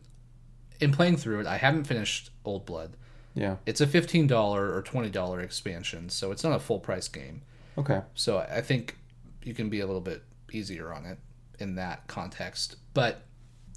[0.78, 2.97] In playing through it, I haven't finished Old Blood.
[3.34, 3.57] Yeah.
[3.66, 7.43] It's a fifteen dollar or twenty dollar expansion, so it's not a full price game.
[7.76, 8.03] Okay.
[8.14, 8.97] So I think
[9.43, 10.22] you can be a little bit
[10.53, 11.18] easier on it
[11.59, 12.76] in that context.
[12.95, 13.22] But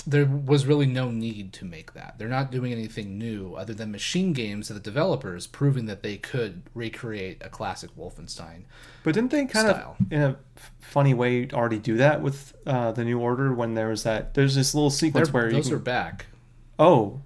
[0.07, 2.15] there was really no need to make that.
[2.17, 6.17] They're not doing anything new other than Machine Games of the developers proving that they
[6.17, 8.63] could recreate a classic Wolfenstein.
[9.03, 9.97] But didn't they kind Style.
[9.99, 10.37] of, in a
[10.79, 14.33] funny way, already do that with uh, the New Order when there was that?
[14.33, 16.27] There's this little They're, sequence where you those can, are back.
[16.77, 17.21] Oh,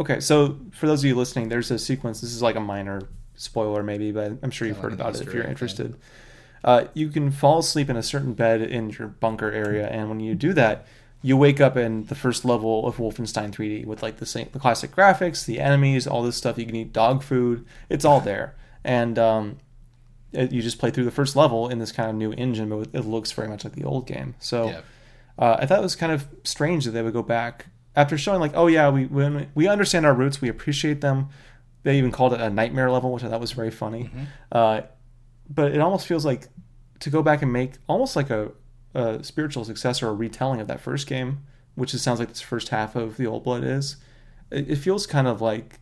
[0.00, 0.20] okay.
[0.20, 2.20] So for those of you listening, there's a sequence.
[2.20, 3.02] This is like a minor
[3.36, 5.96] spoiler, maybe, but I'm sure you've heard about it if you're interested.
[6.62, 10.20] Uh, you can fall asleep in a certain bed in your bunker area, and when
[10.20, 10.86] you do that,
[11.24, 14.58] you wake up in the first level of Wolfenstein 3D with like the same, the
[14.58, 16.58] classic graphics, the enemies, all this stuff.
[16.58, 17.64] You can eat dog food.
[17.88, 18.54] It's all there,
[18.84, 19.56] and um,
[20.32, 22.88] it, you just play through the first level in this kind of new engine, but
[22.92, 24.34] it looks very much like the old game.
[24.38, 24.80] So Yeah.
[25.38, 27.66] uh, I thought it was kind of strange that they would go back
[27.96, 31.28] after showing like, oh yeah, we we, we understand our roots, we appreciate them.
[31.84, 34.10] They even called it a nightmare level, which I thought was very funny.
[34.52, 34.82] Uh,
[35.48, 36.48] but it almost feels like
[37.00, 38.50] to go back and make almost like a,
[38.94, 42.68] a spiritual successor or retelling of that first game, which it sounds like this first
[42.68, 43.96] half of the Old Blood is.
[44.50, 45.80] It, it feels kind of like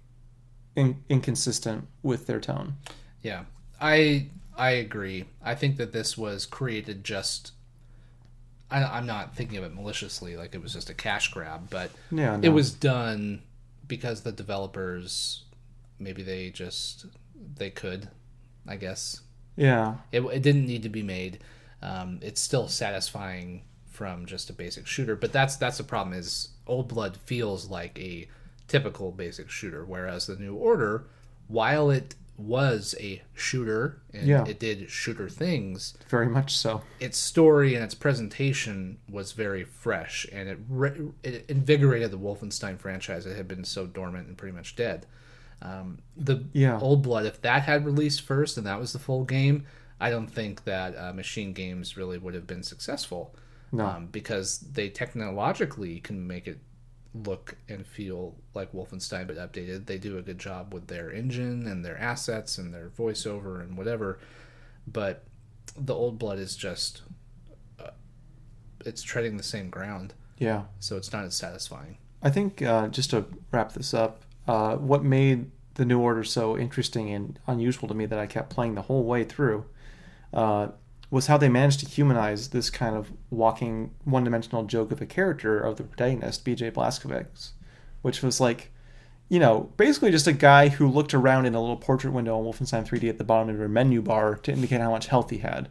[0.74, 2.74] in, inconsistent with their tone.
[3.22, 3.44] Yeah,
[3.80, 5.26] I I agree.
[5.42, 7.52] I think that this was created just.
[8.70, 11.90] I, I'm not thinking of it maliciously, like it was just a cash grab, but
[12.10, 13.42] Yeah, it was done
[13.86, 15.44] because the developers
[15.98, 17.06] maybe they just
[17.56, 18.08] they could,
[18.66, 19.20] I guess.
[19.56, 21.40] Yeah, It, it didn't need to be made.
[21.82, 26.16] Um, it's still satisfying from just a basic shooter, but that's that's the problem.
[26.16, 28.28] Is Old Blood feels like a
[28.68, 31.04] typical basic shooter, whereas the New Order,
[31.48, 34.44] while it was a shooter and Yeah.
[34.46, 36.82] it did shooter things, very much so.
[36.98, 42.78] its story and its presentation was very fresh, and it re- it invigorated the Wolfenstein
[42.78, 45.06] franchise that had been so dormant and pretty much dead.
[45.60, 46.78] Um, the Yeah.
[46.80, 49.64] Old Blood, if that had released first and that was the full game,
[50.02, 53.34] I don't think that uh, Machine Games really would have been successful.
[53.74, 53.86] No.
[53.86, 56.58] Um, because they technologically can make it
[57.14, 59.86] look and feel like Wolfenstein but updated.
[59.86, 63.76] They do a good job with their engine and their assets and their voiceover and
[63.78, 64.18] whatever.
[64.86, 65.24] But
[65.76, 67.02] the Old Blood is just
[67.80, 67.90] uh,
[68.84, 70.64] it's treading the same ground, Yeah.
[70.80, 71.96] so it's not as satisfying.
[72.22, 76.58] I think uh, just to wrap this up, uh, what made the New Order so
[76.58, 79.64] interesting and unusual to me that I kept playing the whole way through
[80.32, 80.68] uh,
[81.10, 85.06] was how they managed to humanize this kind of walking one dimensional joke of a
[85.06, 87.50] character of the protagonist, BJ Blazkowicz,
[88.00, 88.72] which was like,
[89.28, 92.44] you know, basically just a guy who looked around in a little portrait window on
[92.44, 95.38] Wolfenstein 3D at the bottom of your menu bar to indicate how much health he
[95.38, 95.68] had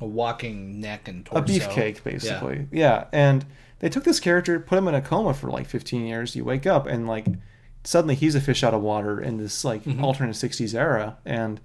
[0.00, 1.42] A walking neck and torso.
[1.42, 3.06] a beefcake basically yeah.
[3.12, 3.44] and
[3.80, 6.66] they took this character put him in a coma for like 15 years you wake
[6.66, 7.26] up and like
[7.82, 11.60] suddenly he's a fish out of water in this like alternate 60s era and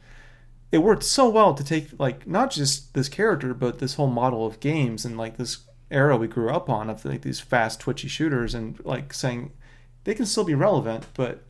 [0.72, 4.46] it worked so well to take like not just this character but this whole model
[4.46, 8.08] of games and like this era we grew up on of like these fast twitchy
[8.08, 9.52] shooters and like saying
[10.04, 11.44] they can still be relevant but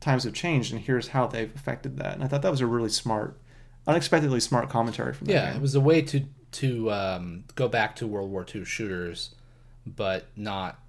[0.00, 2.66] times have changed and here's how they've affected that and i thought that was a
[2.66, 3.38] really smart
[3.86, 5.56] unexpectedly smart commentary from that Yeah, game.
[5.56, 9.34] it was a way to to um, go back to World War II shooters,
[9.86, 10.80] but not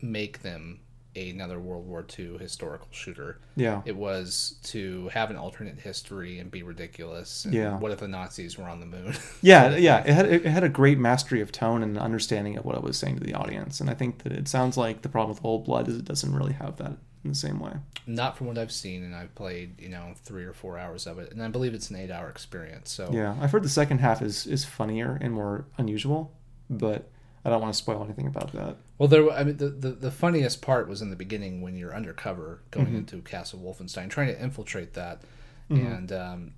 [0.00, 0.78] make them
[1.16, 3.40] another World War II historical shooter.
[3.56, 7.44] yeah It was to have an alternate history and be ridiculous.
[7.44, 7.78] And Yeah.
[7.78, 9.14] What if the Nazis were on the moon?
[9.42, 12.76] Yeah, yeah, it had it had a great mastery of tone and understanding of what
[12.76, 15.34] it was saying to the audience, and I think that it sounds like the problem
[15.34, 16.92] with Old Blood is it doesn't really have that
[17.24, 17.72] in the same way.
[18.06, 21.18] not from what I've seen, and I've played you know three or four hours of
[21.18, 22.90] it, and I believe it's an eight-hour experience.
[22.90, 26.32] So Yeah, I've heard the second half is is funnier and more unusual,
[26.70, 27.08] but
[27.44, 28.76] I don't want to spoil anything about that.
[28.98, 29.30] Well, there.
[29.30, 32.94] I mean, the, the the funniest part was in the beginning when you're undercover going
[32.94, 35.22] into Castle Wolfenstein, trying to infiltrate that,
[35.68, 36.52] and um,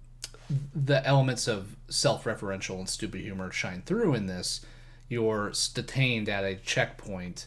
[0.75, 4.65] the elements of self-referential and stupid humor shine through in this.
[5.09, 7.47] You're detained at a checkpoint,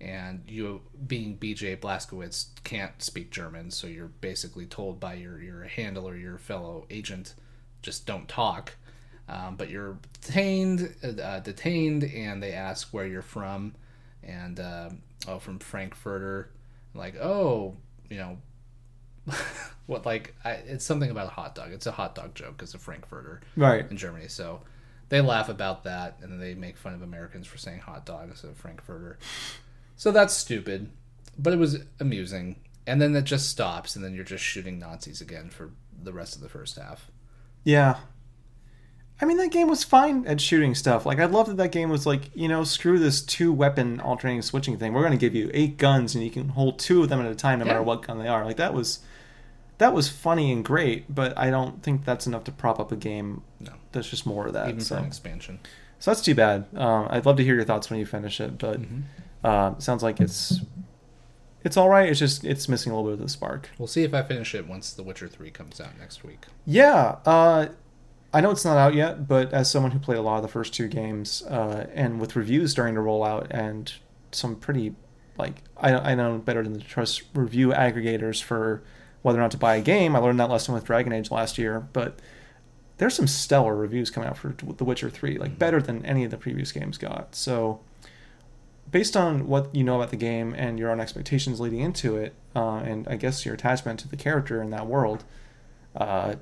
[0.00, 1.76] and you, being B.J.
[1.76, 7.34] Blazkowicz, can't speak German, so you're basically told by your your handler, your fellow agent,
[7.82, 8.76] just don't talk.
[9.28, 13.74] Um, but you're detained, uh, detained, and they ask where you're from,
[14.22, 16.50] and um, oh, from Frankfurter,
[16.94, 17.76] like oh,
[18.08, 18.38] you know,
[19.86, 21.72] what like I, it's something about a hot dog.
[21.72, 22.60] It's a hot dog joke.
[22.62, 23.88] It's a Frankfurter Right.
[23.90, 24.62] in Germany, so
[25.08, 28.50] they laugh about that, and they make fun of Americans for saying hot dog instead
[28.50, 29.18] of Frankfurter.
[29.96, 30.90] So that's stupid,
[31.38, 32.56] but it was amusing.
[32.86, 35.70] And then it just stops, and then you're just shooting Nazis again for
[36.02, 37.10] the rest of the first half.
[37.62, 37.96] Yeah.
[39.22, 41.04] I mean, that game was fine at shooting stuff.
[41.04, 44.40] Like, I love that that game was like, you know, screw this two weapon alternating
[44.42, 44.92] switching thing.
[44.94, 47.30] We're going to give you eight guns and you can hold two of them at
[47.30, 47.72] a time no Yeah.
[47.72, 48.44] matter what gun they are.
[48.44, 49.00] Like, that was.
[49.78, 52.96] That was funny and great, but I don't think that's enough to prop up a
[52.96, 53.72] game No.
[53.92, 54.68] that's just more of that.
[54.68, 54.96] Even so.
[54.96, 55.58] for an expansion.
[55.98, 56.66] So that's too bad.
[56.76, 59.00] Um, I'd love to hear your thoughts when you finish it, but Mm-hmm.
[59.42, 60.60] uh, sounds like it's
[61.64, 62.08] it's all right.
[62.10, 63.70] It's just it's missing a little bit of the spark.
[63.78, 66.44] We'll see if I finish it once The Witcher 3 comes out next week.
[66.66, 67.68] Yeah, uh,
[68.32, 70.48] I know it's not out yet, but as someone who played a lot of the
[70.48, 73.92] first two games, uh, and with reviews starting to roll out, and
[74.32, 74.94] some pretty
[75.36, 78.82] like I, I know better than to trust review aggregators for
[79.22, 80.14] whether or not to buy a game.
[80.14, 82.20] I learned that lesson with Dragon Age last year, but
[82.98, 86.30] there's some stellar reviews coming out for The Witcher 3, like better than any of
[86.30, 87.34] the previous games got.
[87.34, 87.80] So,
[88.90, 92.34] based on what you know about the game and your own expectations leading into it,
[92.54, 95.24] uh, and I guess your attachment to the character in that world,
[95.96, 96.34] uh,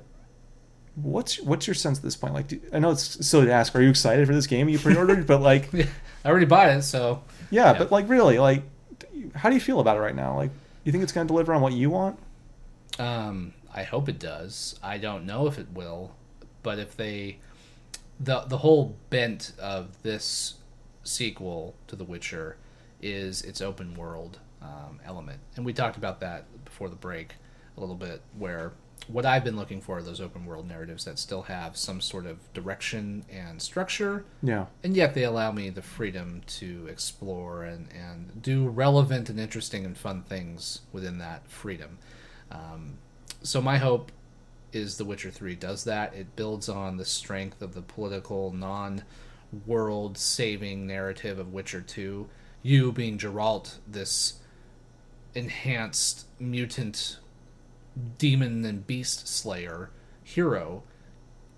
[0.95, 2.33] what's what's your sense at this point?
[2.33, 4.79] Like, do, I know it's silly to ask, are you excited for this game you
[4.79, 5.25] pre-ordered?
[5.27, 5.73] but like,
[6.25, 7.77] I already bought it, so yeah, Yeah.
[7.77, 8.63] but like, really, like,
[9.35, 10.35] how do you feel about it right now?
[10.35, 10.51] Like,
[10.83, 12.19] you think it's going to deliver on what you want?
[12.97, 14.79] Um, I hope it does.
[14.83, 16.15] I don't know if it will,
[16.63, 17.37] but if they,
[18.19, 20.55] the the whole bent of this
[21.03, 22.57] sequel to The Witcher
[23.01, 27.35] is its open world um, element, and we talked about that before the break
[27.77, 28.73] a little bit, where
[29.07, 32.25] what I've been looking for are those open world narratives that still have some sort
[32.25, 37.87] of direction and structure, Yeah, and yet they allow me the freedom to explore and,
[37.93, 41.97] and do relevant and interesting and fun things within that freedom.
[42.51, 42.97] Um,
[43.41, 44.11] so my hope
[44.71, 46.13] is The Witcher 3 does that.
[46.13, 49.03] It builds on the strength of the political, non
[49.65, 52.27] world saving narrative of Witcher 2.
[52.61, 54.39] You being Geralt, this
[55.33, 57.17] enhanced mutant
[58.17, 59.89] demon and beast slayer
[60.23, 60.83] hero,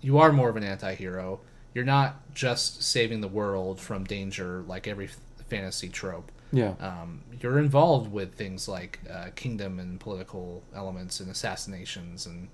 [0.00, 1.40] you are more of an anti-hero.
[1.74, 5.08] You're not just saving the world from danger like every
[5.48, 6.30] fantasy trope.
[6.52, 12.48] yeah, Um, you're involved with things like uh, kingdom and political elements and assassinations and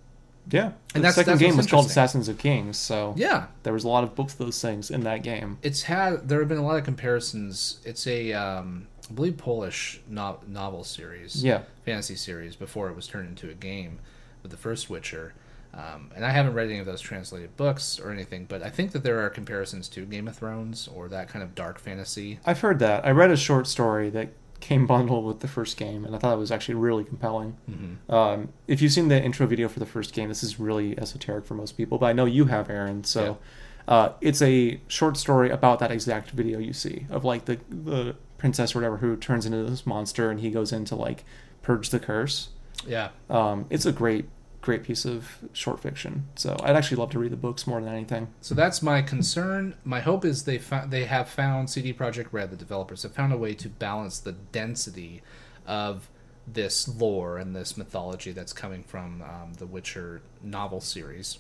[0.50, 0.68] yeah.
[0.68, 1.86] The And that's- second that's game was called.
[1.86, 5.02] Assassins of Kings, so yeah, there was a lot of both of those things in
[5.02, 5.58] that game.
[5.62, 7.78] it's had there have been a lot of comparisons.
[7.84, 11.42] It's a um, I believe Polish no- novel series.
[11.42, 13.98] Yeah, fantasy series before it was turned into a game
[14.42, 15.34] with the first Witcher.
[15.74, 18.92] Um, and I haven't read any of those translated books or anything, but I think
[18.92, 22.40] that there are comparisons to Game of Thrones or that kind of dark fantasy.
[22.46, 23.04] I've heard that.
[23.06, 24.30] I read a short story that
[24.60, 27.56] came bundled with the first game, and I thought it was actually really compelling.
[27.66, 30.98] hmm Um, if you've seen the intro video for the first game, this is really
[30.98, 33.04] esoteric for most people, but I know you have, Aaron.
[33.04, 33.38] So
[33.86, 38.16] uh, it's a short story about that exact video you see of like the the
[38.38, 41.24] princess or whatever who turns into this monster, and he goes in to like
[41.62, 42.48] purge the curse.
[42.86, 44.28] Yeah, Um, it's a great
[44.60, 46.26] great piece of short fiction.
[46.34, 48.28] So I'd actually love to read the books more than anything.
[48.40, 49.74] so that's my concern.
[49.84, 53.32] My hope is they found they have found CD Projekt Red, the developers have found
[53.32, 55.22] a way to balance the density
[55.66, 56.08] of
[56.46, 61.38] this lore and this mythology that's coming from um, the Witcher novel series,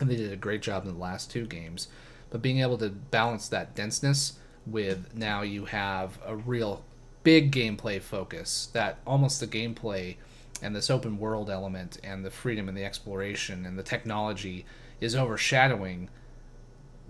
[0.00, 1.88] and they did a great job in the last two games.
[2.30, 4.34] But being able to balance that denseness
[4.66, 6.82] with now you have a real
[7.22, 10.16] big gameplay focus that almost the gameplay
[10.62, 14.64] and this open world element and the freedom and the exploration and the technology
[15.00, 16.08] is overshadowing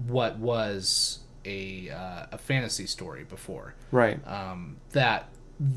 [0.06, 4.26] what was a uh, a fantasy story before Right.
[4.26, 5.28] um, that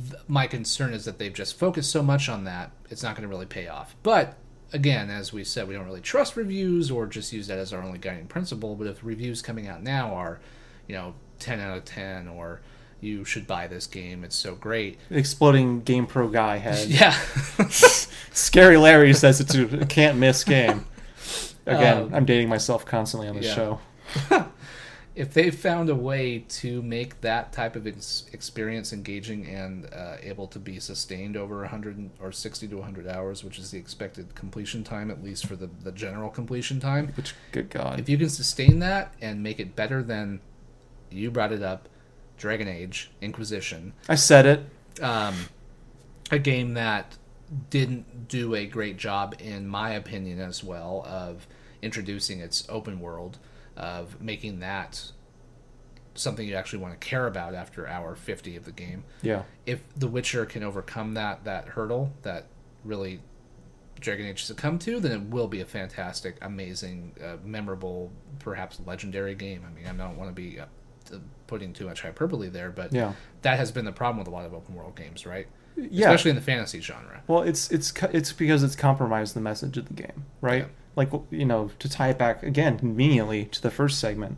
[0.10, 3.24] th- my concern is that they've just focused so much on that it's not going
[3.24, 4.36] to really pay off but
[4.74, 7.82] again as we said we don't really trust reviews or just use that as our
[7.82, 10.40] only guiding principle but if reviews coming out now are
[10.88, 12.62] you know 10 out of 10 or
[13.02, 16.88] you should buy this game it's so great Exploding Game Pro guy head.
[16.90, 17.12] yeah
[18.32, 20.86] Scary Larry says it's a can't miss game.
[21.66, 23.54] Again, Um, I'm dating myself constantly on this yeah.
[23.56, 23.80] show.
[25.16, 30.16] if they found a way to make that type of ex- experience engaging and uh,
[30.22, 34.34] able to be sustained over 100 or 60 to 100 hours, which is the expected
[34.34, 38.00] completion time, at least for the, the general completion time, Which, good God.
[38.00, 40.40] if you can sustain that and make it better than
[41.12, 41.89] you brought it up,
[42.38, 45.03] Dragon Age Inquisition, I said it.
[45.03, 45.36] um,
[46.32, 47.18] a game that
[47.70, 51.47] didn't do a great job, in my opinion, as well, of
[51.82, 53.39] introducing its open world,
[53.76, 55.12] of making that
[56.16, 59.03] something you actually want to care about after hour 50 of the game.
[59.22, 59.43] Yeah.
[59.66, 62.47] If The Witcher can overcome that that hurdle that
[62.84, 63.22] really
[63.99, 69.36] Dragon Age succumbed to, then it will be a fantastic, amazing, uh, memorable, perhaps legendary
[69.36, 69.64] game.
[69.70, 70.66] I mean, I don't want to be uh,
[71.47, 73.14] putting too much hyperbole there, but Yeah.
[73.41, 75.47] that has been the problem with a lot of open world games, right?
[75.76, 76.07] Yeah.
[76.10, 77.22] Especially in the fantasy genre.
[77.28, 80.64] Well, it's it's it's because it's compromised the message of the game, right?
[80.64, 80.68] Yeah.
[80.95, 84.38] Like you know, to tie it back again conveniently to the first segment,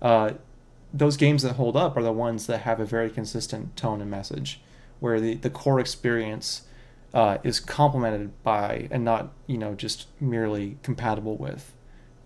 [0.00, 0.32] uh,
[0.94, 4.10] those games that hold up are the ones that have a very consistent tone and
[4.10, 4.60] message,
[5.00, 6.62] where the the core experience
[7.12, 11.72] uh, is complemented by and not you know just merely compatible with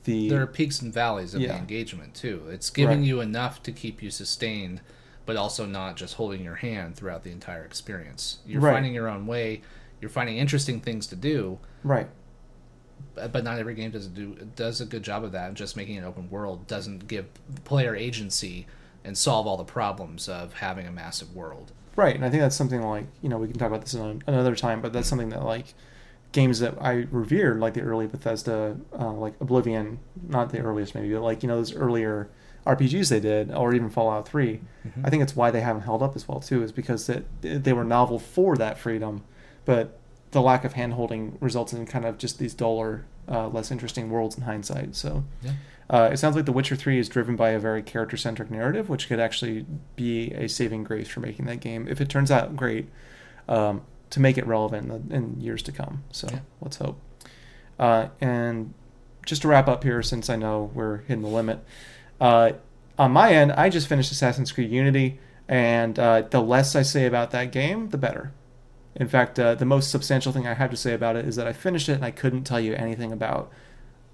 [0.04, 1.48] the There are peaks and valleys of Yeah.
[1.52, 2.44] the engagement too.
[2.50, 3.06] It's giving Right.
[3.06, 4.80] you enough to keep you sustained,
[5.26, 8.38] but also not just holding your hand throughout the entire experience.
[8.46, 8.72] You're Right.
[8.72, 9.62] finding your own way.
[10.00, 12.08] You're finding interesting things to do, right.
[13.14, 15.48] but not every game does do does a good job of that.
[15.48, 17.26] And just making an open world doesn't give
[17.64, 18.66] player agency
[19.04, 21.72] and solve all the problems of having a massive world.
[21.96, 24.22] Right, and I think that's something like you know we can talk about this in
[24.26, 25.74] another time, but that's something that like
[26.32, 31.12] games that I revered, like the early Bethesda, uh, like Oblivion, not the earliest maybe,
[31.12, 32.28] but like you know those earlier
[32.66, 35.04] RPGs they did, or even Fallout 3 Mhm.
[35.04, 37.72] I think it's why they haven't held up as well too, is because that they
[37.72, 39.22] were novel for that freedom,
[39.64, 39.98] but
[40.32, 44.36] the lack of handholding results in kind of just these duller, uh, less interesting worlds
[44.36, 44.94] in hindsight.
[44.94, 45.24] So.
[45.42, 45.52] Yeah.
[45.88, 48.88] Uh, it sounds like The Witcher 3 is driven by a very character centric narrative,
[48.88, 49.66] which could actually
[49.96, 51.88] be a saving grace for making that game.
[51.88, 52.88] If it turns out great,
[53.48, 56.02] um, to make it relevant in, the, in years to come.
[56.10, 56.40] So Yeah.
[56.60, 57.00] let's hope.
[57.78, 58.74] Uh, and
[59.24, 61.64] just to wrap up here, since I know we're hitting the limit,
[62.20, 62.52] uh,
[62.98, 67.06] on my end, I just finished Assassin's Creed Unity, and uh, the less I say
[67.06, 68.32] about that game, the better.
[68.94, 71.46] In fact, uh, the most substantial thing I have to say about it is that
[71.46, 73.50] I finished it and I couldn't tell you anything about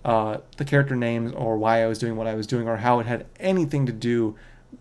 [0.04, 3.00] uh, the character names or why I was doing what I was doing or how
[3.00, 4.36] it had anything to do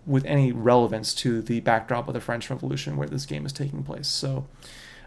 [0.05, 3.81] with any relevance to the backdrop of the French Revolution where this game is taking
[3.83, 4.07] place.
[4.07, 4.45] So,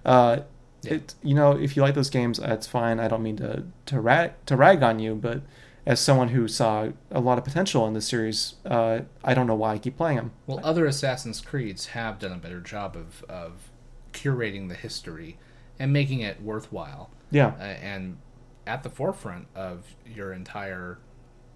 [0.05, 0.41] uh,
[0.83, 0.95] Yeah.
[0.95, 3.01] it you know if you like those games, that's fine.
[3.01, 5.43] I don't mean to to rag to rag on you, but
[5.87, 9.55] as someone who saw a lot of potential in the series, uh, I don't know
[9.55, 10.33] why I keep playing them.
[10.47, 13.71] Well, other Assassin's Creeds have done a better job of, of
[14.13, 15.39] curating the history
[15.79, 18.19] and making it worthwhile Yeah, uh, and
[18.67, 20.99] at the forefront of your entire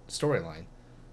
[0.08, 0.64] storyline.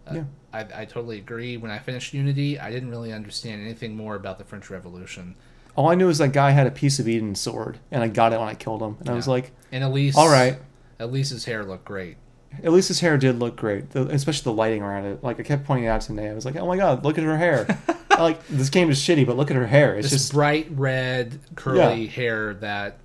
[0.07, 0.23] Uh, Yeah.
[0.53, 1.57] I, I totally agree.
[1.57, 5.36] When I finished Unity, I didn't really understand anything more about the French Revolution.
[5.80, 8.34] All I knew is that guy had a piece of Eden sword, and I got
[8.34, 10.57] it when I killed him, and I was like, And Elise, all right.
[10.99, 12.17] Elise's hair looked great.
[12.61, 15.23] At least his hair did look great, the- especially the lighting around it.
[15.23, 16.32] Like I kept pointing it out to Nate.
[16.32, 17.65] I was like, "Oh my god, look at her hair!"
[18.19, 19.95] like this game is shitty, but look at her hair.
[19.95, 22.97] It's This just bright red curly hair that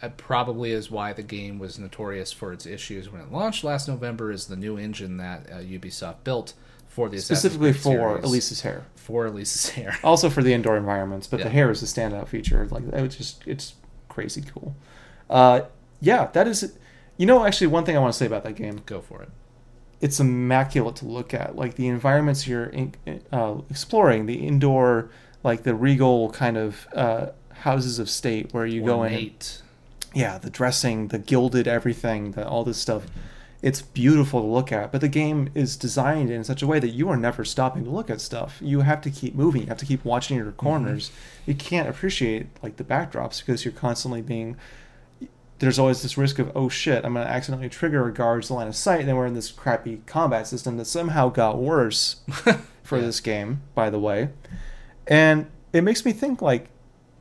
[0.00, 3.88] uh, probably is why the game was notorious for its issues when it launched last
[3.88, 4.30] November.
[4.32, 6.54] Is the new engine that uh, Ubisoft built
[6.88, 7.80] for the Assassin's specifically for
[8.20, 8.24] series.
[8.24, 8.86] Elise's hair.
[9.04, 9.96] For Elise's hair.
[10.02, 11.44] Also for the indoor environments, but Yeah.
[11.44, 12.66] the hair is a standout feature.
[12.70, 13.74] Like it was just it's
[14.08, 14.74] crazy cool.
[15.30, 15.62] Uh,
[16.00, 16.76] yeah, that is.
[17.16, 19.28] You know, actually, one thing I want to say about that game, Go for it.
[20.00, 21.54] it's immaculate to look at.
[21.54, 22.92] Like the environments you're in,
[23.32, 25.10] uh, exploring, the indoor,
[25.44, 29.14] like the regal kind of uh, houses of state where you go in.
[29.14, 29.58] and-
[30.12, 33.04] yeah, the dressing, the gilded everything, the, all this stuff.
[33.64, 36.90] It's beautiful to look at, but the game is designed in such a way that
[36.90, 38.58] you are never stopping to look at stuff.
[38.60, 39.62] You have to keep moving.
[39.62, 40.56] You have to keep watching your mm-hmm.
[40.56, 41.10] corners.
[41.46, 44.58] You can't appreciate like the backdrops because you're constantly being.
[45.60, 48.76] There's always this risk of oh shit, I'm gonna accidentally trigger a guard's line of
[48.76, 49.00] sight.
[49.00, 52.16] And then we're in this crappy combat system that somehow got worse
[52.82, 53.06] for Yeah.
[53.06, 54.28] this game, by the way.
[55.06, 56.68] And it makes me think like,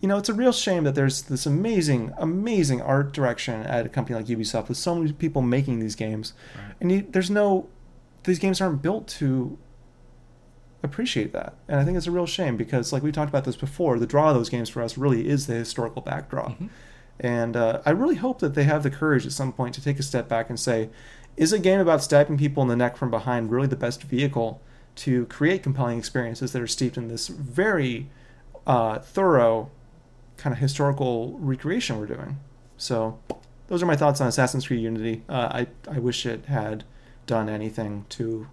[0.04, 3.89] you know, it's a real shame that there's this amazing, amazing art direction at a
[3.89, 6.76] company like Ubisoft with so many people making these games, Right.
[6.82, 7.70] and you, there's no,
[8.26, 9.58] these games aren't built to
[10.84, 13.56] appreciate that, and I think it's a real shame because, like we talked about this
[13.56, 16.68] before, the draw of those games for us really is the historical backdrop, Mhm.
[17.22, 19.99] and uh, I really hope that they have the courage at some point to take
[19.99, 20.89] a step back and say,
[21.38, 24.60] is a game about stabbing people in the neck from behind really the best vehicle
[24.95, 28.10] to create compelling experiences that are steeped in this very
[28.68, 29.72] uh, thorough
[30.38, 32.40] kind of historical recreation we're doing.
[32.78, 33.20] So,
[33.68, 35.24] those are my thoughts on Assassin's Creed Unity.
[35.30, 36.84] Uh, I I wish it had
[37.26, 38.48] done anything to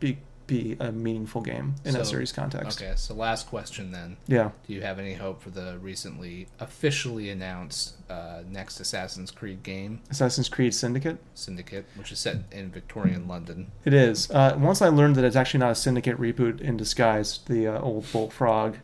[0.00, 0.18] be
[0.48, 2.80] be a meaningful game in So, that series context.
[2.82, 4.16] Okay, so last question then.
[4.26, 4.50] Yeah.
[4.66, 10.00] Do you have any hope for the recently officially announced uh, next Assassin's Creed game,
[10.10, 11.18] Assassin's Creed Syndicate.
[11.34, 13.70] Syndicate, which is set in Victorian London?
[13.84, 14.30] It is.
[14.30, 17.80] Uh, once I learned that it's actually not a Syndicate reboot in disguise, the uh,
[17.80, 18.76] old Bullfrog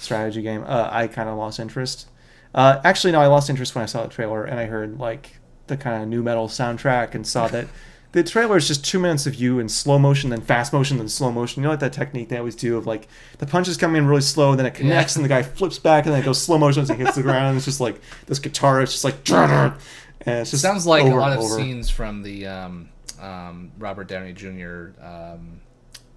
[0.00, 2.08] strategy game, uh, I kind of lost interest.
[2.54, 5.36] Uh, actually, no, I lost interest when I saw the trailer and I heard like
[5.68, 7.68] the kind of new metal soundtrack and saw that
[8.12, 11.08] the trailer is just two minutes of you in slow motion, then fast motion, then
[11.08, 11.62] slow motion.
[11.62, 13.06] You know, like that technique they always do of like
[13.38, 15.20] the punches come in really slow, then it connects, Yeah.
[15.20, 17.22] and the guy flips back, and then it goes slow motion as it hits the
[17.22, 17.56] ground.
[17.56, 19.74] It's just like this guitar is just like, and
[20.22, 22.88] it's It just sounds like a lot of scenes from the um,
[23.20, 24.88] um, Robert Downey Jr.
[25.00, 25.60] Um,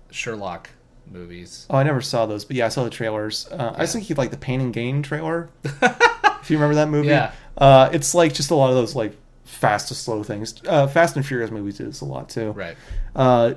[0.09, 0.69] Sherlock
[1.11, 1.65] movies.
[1.69, 3.47] Oh, I never saw those, but yeah, I saw the trailers.
[3.51, 5.49] Uh, I was thinking like the Pain and Gain trailer.
[5.63, 7.31] if you remember that movie, Yeah.
[7.57, 10.55] uh, it's like just a lot of those like fast to slow things.
[10.67, 12.51] Uh, fast and Furious movies do this a lot too.
[12.51, 12.75] Right.
[13.15, 13.53] Uh,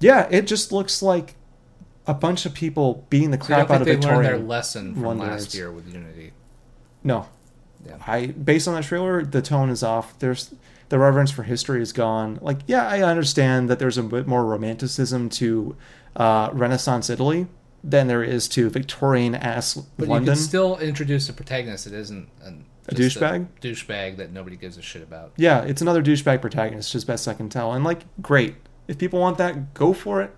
[0.00, 1.34] yeah, it just looks like
[2.06, 4.94] a bunch of people beating the So crap out think of they learned their lesson
[4.94, 5.28] from wonders.
[5.28, 6.32] last year with Unity?
[7.04, 7.28] No,
[7.86, 7.96] Yeah.
[8.06, 10.18] I based on that trailer, the tone is off.
[10.18, 10.54] There's
[10.88, 12.38] the reverence for history is gone.
[12.40, 15.76] Like, yeah, I understand that there's a bit more romanticism to
[16.16, 17.46] uh, Renaissance Italy
[17.84, 20.24] than there is to Victorian ass But London.
[20.26, 23.46] you can still introduce a protagonist that isn't an, A just douchebag?
[23.60, 25.32] douchebag that nobody gives a shit about.
[25.36, 27.72] Yeah, it's another douchebag protagonist, as best I can tell.
[27.72, 28.56] And like, great.
[28.88, 30.34] If people want that, go for it.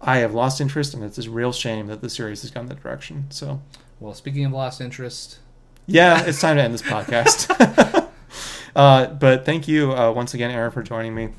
[0.00, 2.82] I have lost interest, and it's a real shame that the series has gone that
[2.82, 3.26] direction.
[3.30, 3.62] So,
[4.00, 5.38] Well, speaking of lost interest,
[5.86, 7.48] yeah, it's time to end this podcast.
[8.74, 11.30] uh, but thank you uh, once again, Aaron, for joining me.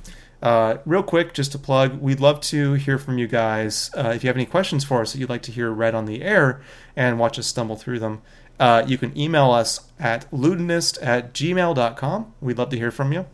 [0.41, 3.89] Uh, real quick, just to plug, we'd love to hear from you guys.
[3.95, 6.05] Uh, if you have any questions for us that you'd like to hear read on
[6.05, 6.61] the air
[6.97, 8.21] and watch us stumble through them,
[8.59, 12.33] Uh, you can email us at ludinist at gmail.com.
[12.39, 13.25] We'd love to hear from you.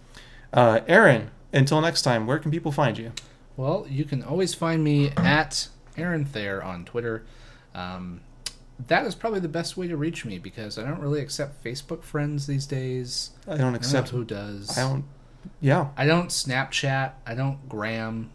[0.54, 3.12] Uh, Aaron, until next time, where can people find you?
[3.58, 7.26] Well, you can always find me at Aaron Thayer on Twitter.
[7.76, 8.22] Um,
[8.88, 12.04] that is probably the best way to reach me because I don't really accept Facebook
[12.04, 13.32] friends these days.
[13.46, 14.10] I don't I don't accept.
[14.10, 14.78] who does.
[14.78, 15.06] I don't.
[15.62, 15.90] Yeah.
[15.98, 17.14] I don't Snapchat.
[17.26, 18.32] I don't Gram.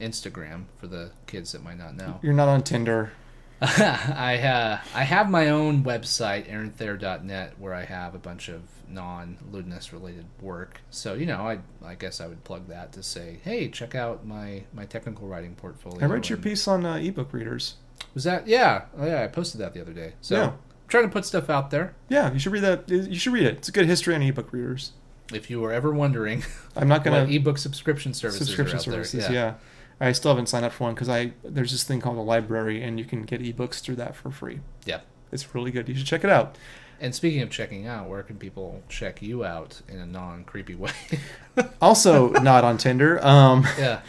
[0.00, 2.18] Instagram for the kids that might not know.
[2.22, 3.12] You're not on Tinder.
[3.60, 9.92] I uh, I have my own website, aaronthayer.net, where I have a bunch of non-Ludinus
[9.92, 10.80] related work.
[10.88, 14.26] So you know, I I guess I would plug that to say, hey, check out
[14.26, 16.02] my my technical writing portfolio.
[16.02, 17.74] I read your and- piece on uh, ebook readers.
[18.14, 18.82] Was that yeah?
[18.98, 20.14] Oh, yeah, I posted that the other day.
[20.20, 20.46] So Yeah.
[20.48, 20.52] I'm
[20.88, 21.94] trying to put stuff out there.
[22.08, 22.88] Yeah, you should read that.
[22.88, 23.58] You should read it.
[23.58, 24.92] It's a good history on ebook readers.
[25.32, 26.42] If you were ever wondering
[26.76, 29.24] I'm not gonna what ebook subscription services subscription services.
[29.26, 29.54] there, Yeah.
[30.00, 32.82] I still haven't signed up for one because I there's this thing called a library
[32.82, 34.60] and you can get ebooks through that for free.
[34.84, 35.00] yeah.
[35.32, 35.88] It's really good.
[35.88, 36.56] You should check it out.
[37.00, 40.90] And speaking of checking out, where can people check you out in a non-creepy way?
[41.80, 43.24] Also, not on Tinder.
[43.24, 44.00] Um, yeah.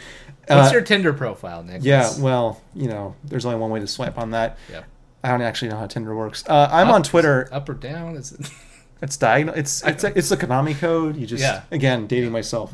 [0.48, 1.82] What's Uh, your Tinder profile, Nick?
[1.84, 4.58] yeah, well, you know, there's only one way to swipe on that.
[4.70, 4.82] Yeah.
[5.24, 6.42] I don't actually know how Tinder works.
[6.48, 7.48] Uh, I'm Up- on Twitter.
[7.52, 8.16] Up or down?
[8.16, 8.50] Is it?
[9.02, 9.56] It's diagonal.
[9.56, 11.16] It's it's it's the Konami code.
[11.16, 11.62] You just Yeah.
[11.72, 12.72] again dating myself.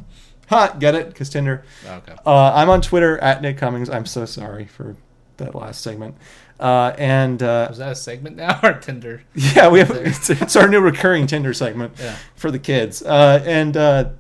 [0.51, 1.09] Ha, get it?
[1.09, 1.65] Because Tinder.
[1.87, 2.13] okay.
[2.27, 3.89] Uh, I'm on Twitter at Nick Cummings.
[3.89, 4.95] I'm so sorry for
[5.39, 6.17] that last segment.
[6.61, 9.23] Uh, and uh, Was that a segment now or Tinder?
[9.35, 12.17] yeah, we have it's, it's our new recurring Tinder segment Yeah.
[12.37, 13.03] for the kids.
[13.03, 14.11] Uh, and uh,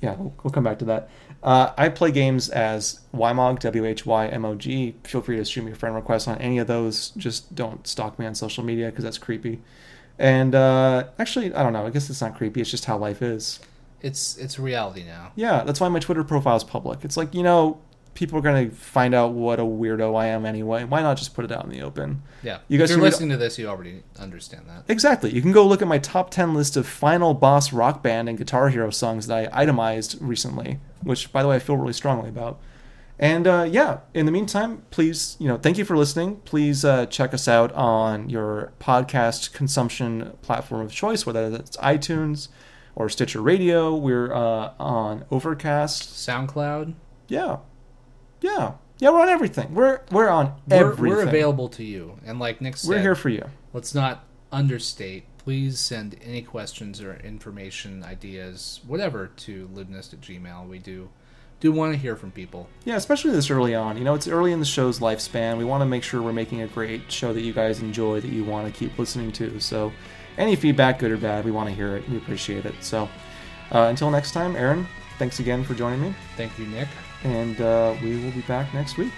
[0.00, 1.10] yeah, we'll, we'll come back to that.
[1.48, 4.96] Uh, I play games as Whymog, W H Y M O G.
[5.04, 7.08] Feel free to shoot me a friend request on any of those.
[7.16, 9.62] Just don't stalk me on social media because that's creepy.
[10.18, 11.86] And uh, actually, I don't know.
[11.86, 12.60] I guess it's not creepy.
[12.60, 13.60] It's just how life is.
[14.02, 15.32] It's it's reality now.
[15.36, 17.02] Yeah, that's why my Twitter profile is public.
[17.02, 17.80] It's like, you know,
[18.18, 20.82] people are going to find out what a weirdo I am anyway.
[20.82, 22.22] Why not just put it out in the open?
[22.42, 22.58] Yeah.
[22.66, 24.82] You guys if you're listening to this, you already understand that.
[24.88, 25.30] Exactly.
[25.30, 28.36] You can go look at my top 10 list of final boss rock band and
[28.36, 32.28] guitar hero songs that I itemized recently, which, by the way, I feel really strongly
[32.28, 32.58] about.
[33.20, 36.40] And uh, yeah, in the meantime, please, you know, thank you for listening.
[36.44, 42.48] Please uh, check us out on your podcast consumption platform of choice, whether that's iTunes
[42.96, 43.94] or Stitcher Radio.
[43.94, 46.02] We're uh, on Overcast.
[46.02, 46.94] SoundCloud.
[47.28, 47.58] Yeah,
[48.40, 49.10] yeah, yeah.
[49.10, 49.74] We're on everything.
[49.74, 51.04] We're we're on We're, everything.
[51.16, 52.18] we're available to you.
[52.26, 53.44] And like Nick said, We're here for you.
[53.72, 55.24] let's not understate.
[55.38, 60.68] Please send any questions or information, ideas, whatever to libnist at gmail.
[60.68, 61.08] We do
[61.60, 62.68] do want to hear from people.
[62.84, 63.96] Yeah, especially this early on.
[63.96, 65.56] You know, it's early in the show's lifespan.
[65.58, 68.30] We want to make sure we're making a great show that you guys enjoy, that
[68.30, 69.58] you want to keep listening to.
[69.58, 69.90] So,
[70.36, 72.08] any feedback, good or bad, we want to hear it.
[72.08, 72.74] We appreciate it.
[72.80, 73.08] So,
[73.72, 74.86] uh, until next time, Aaron,
[75.18, 76.88] thanks again for joining me, Thank you, Nick.
[77.24, 79.12] And uh, we will be back next week.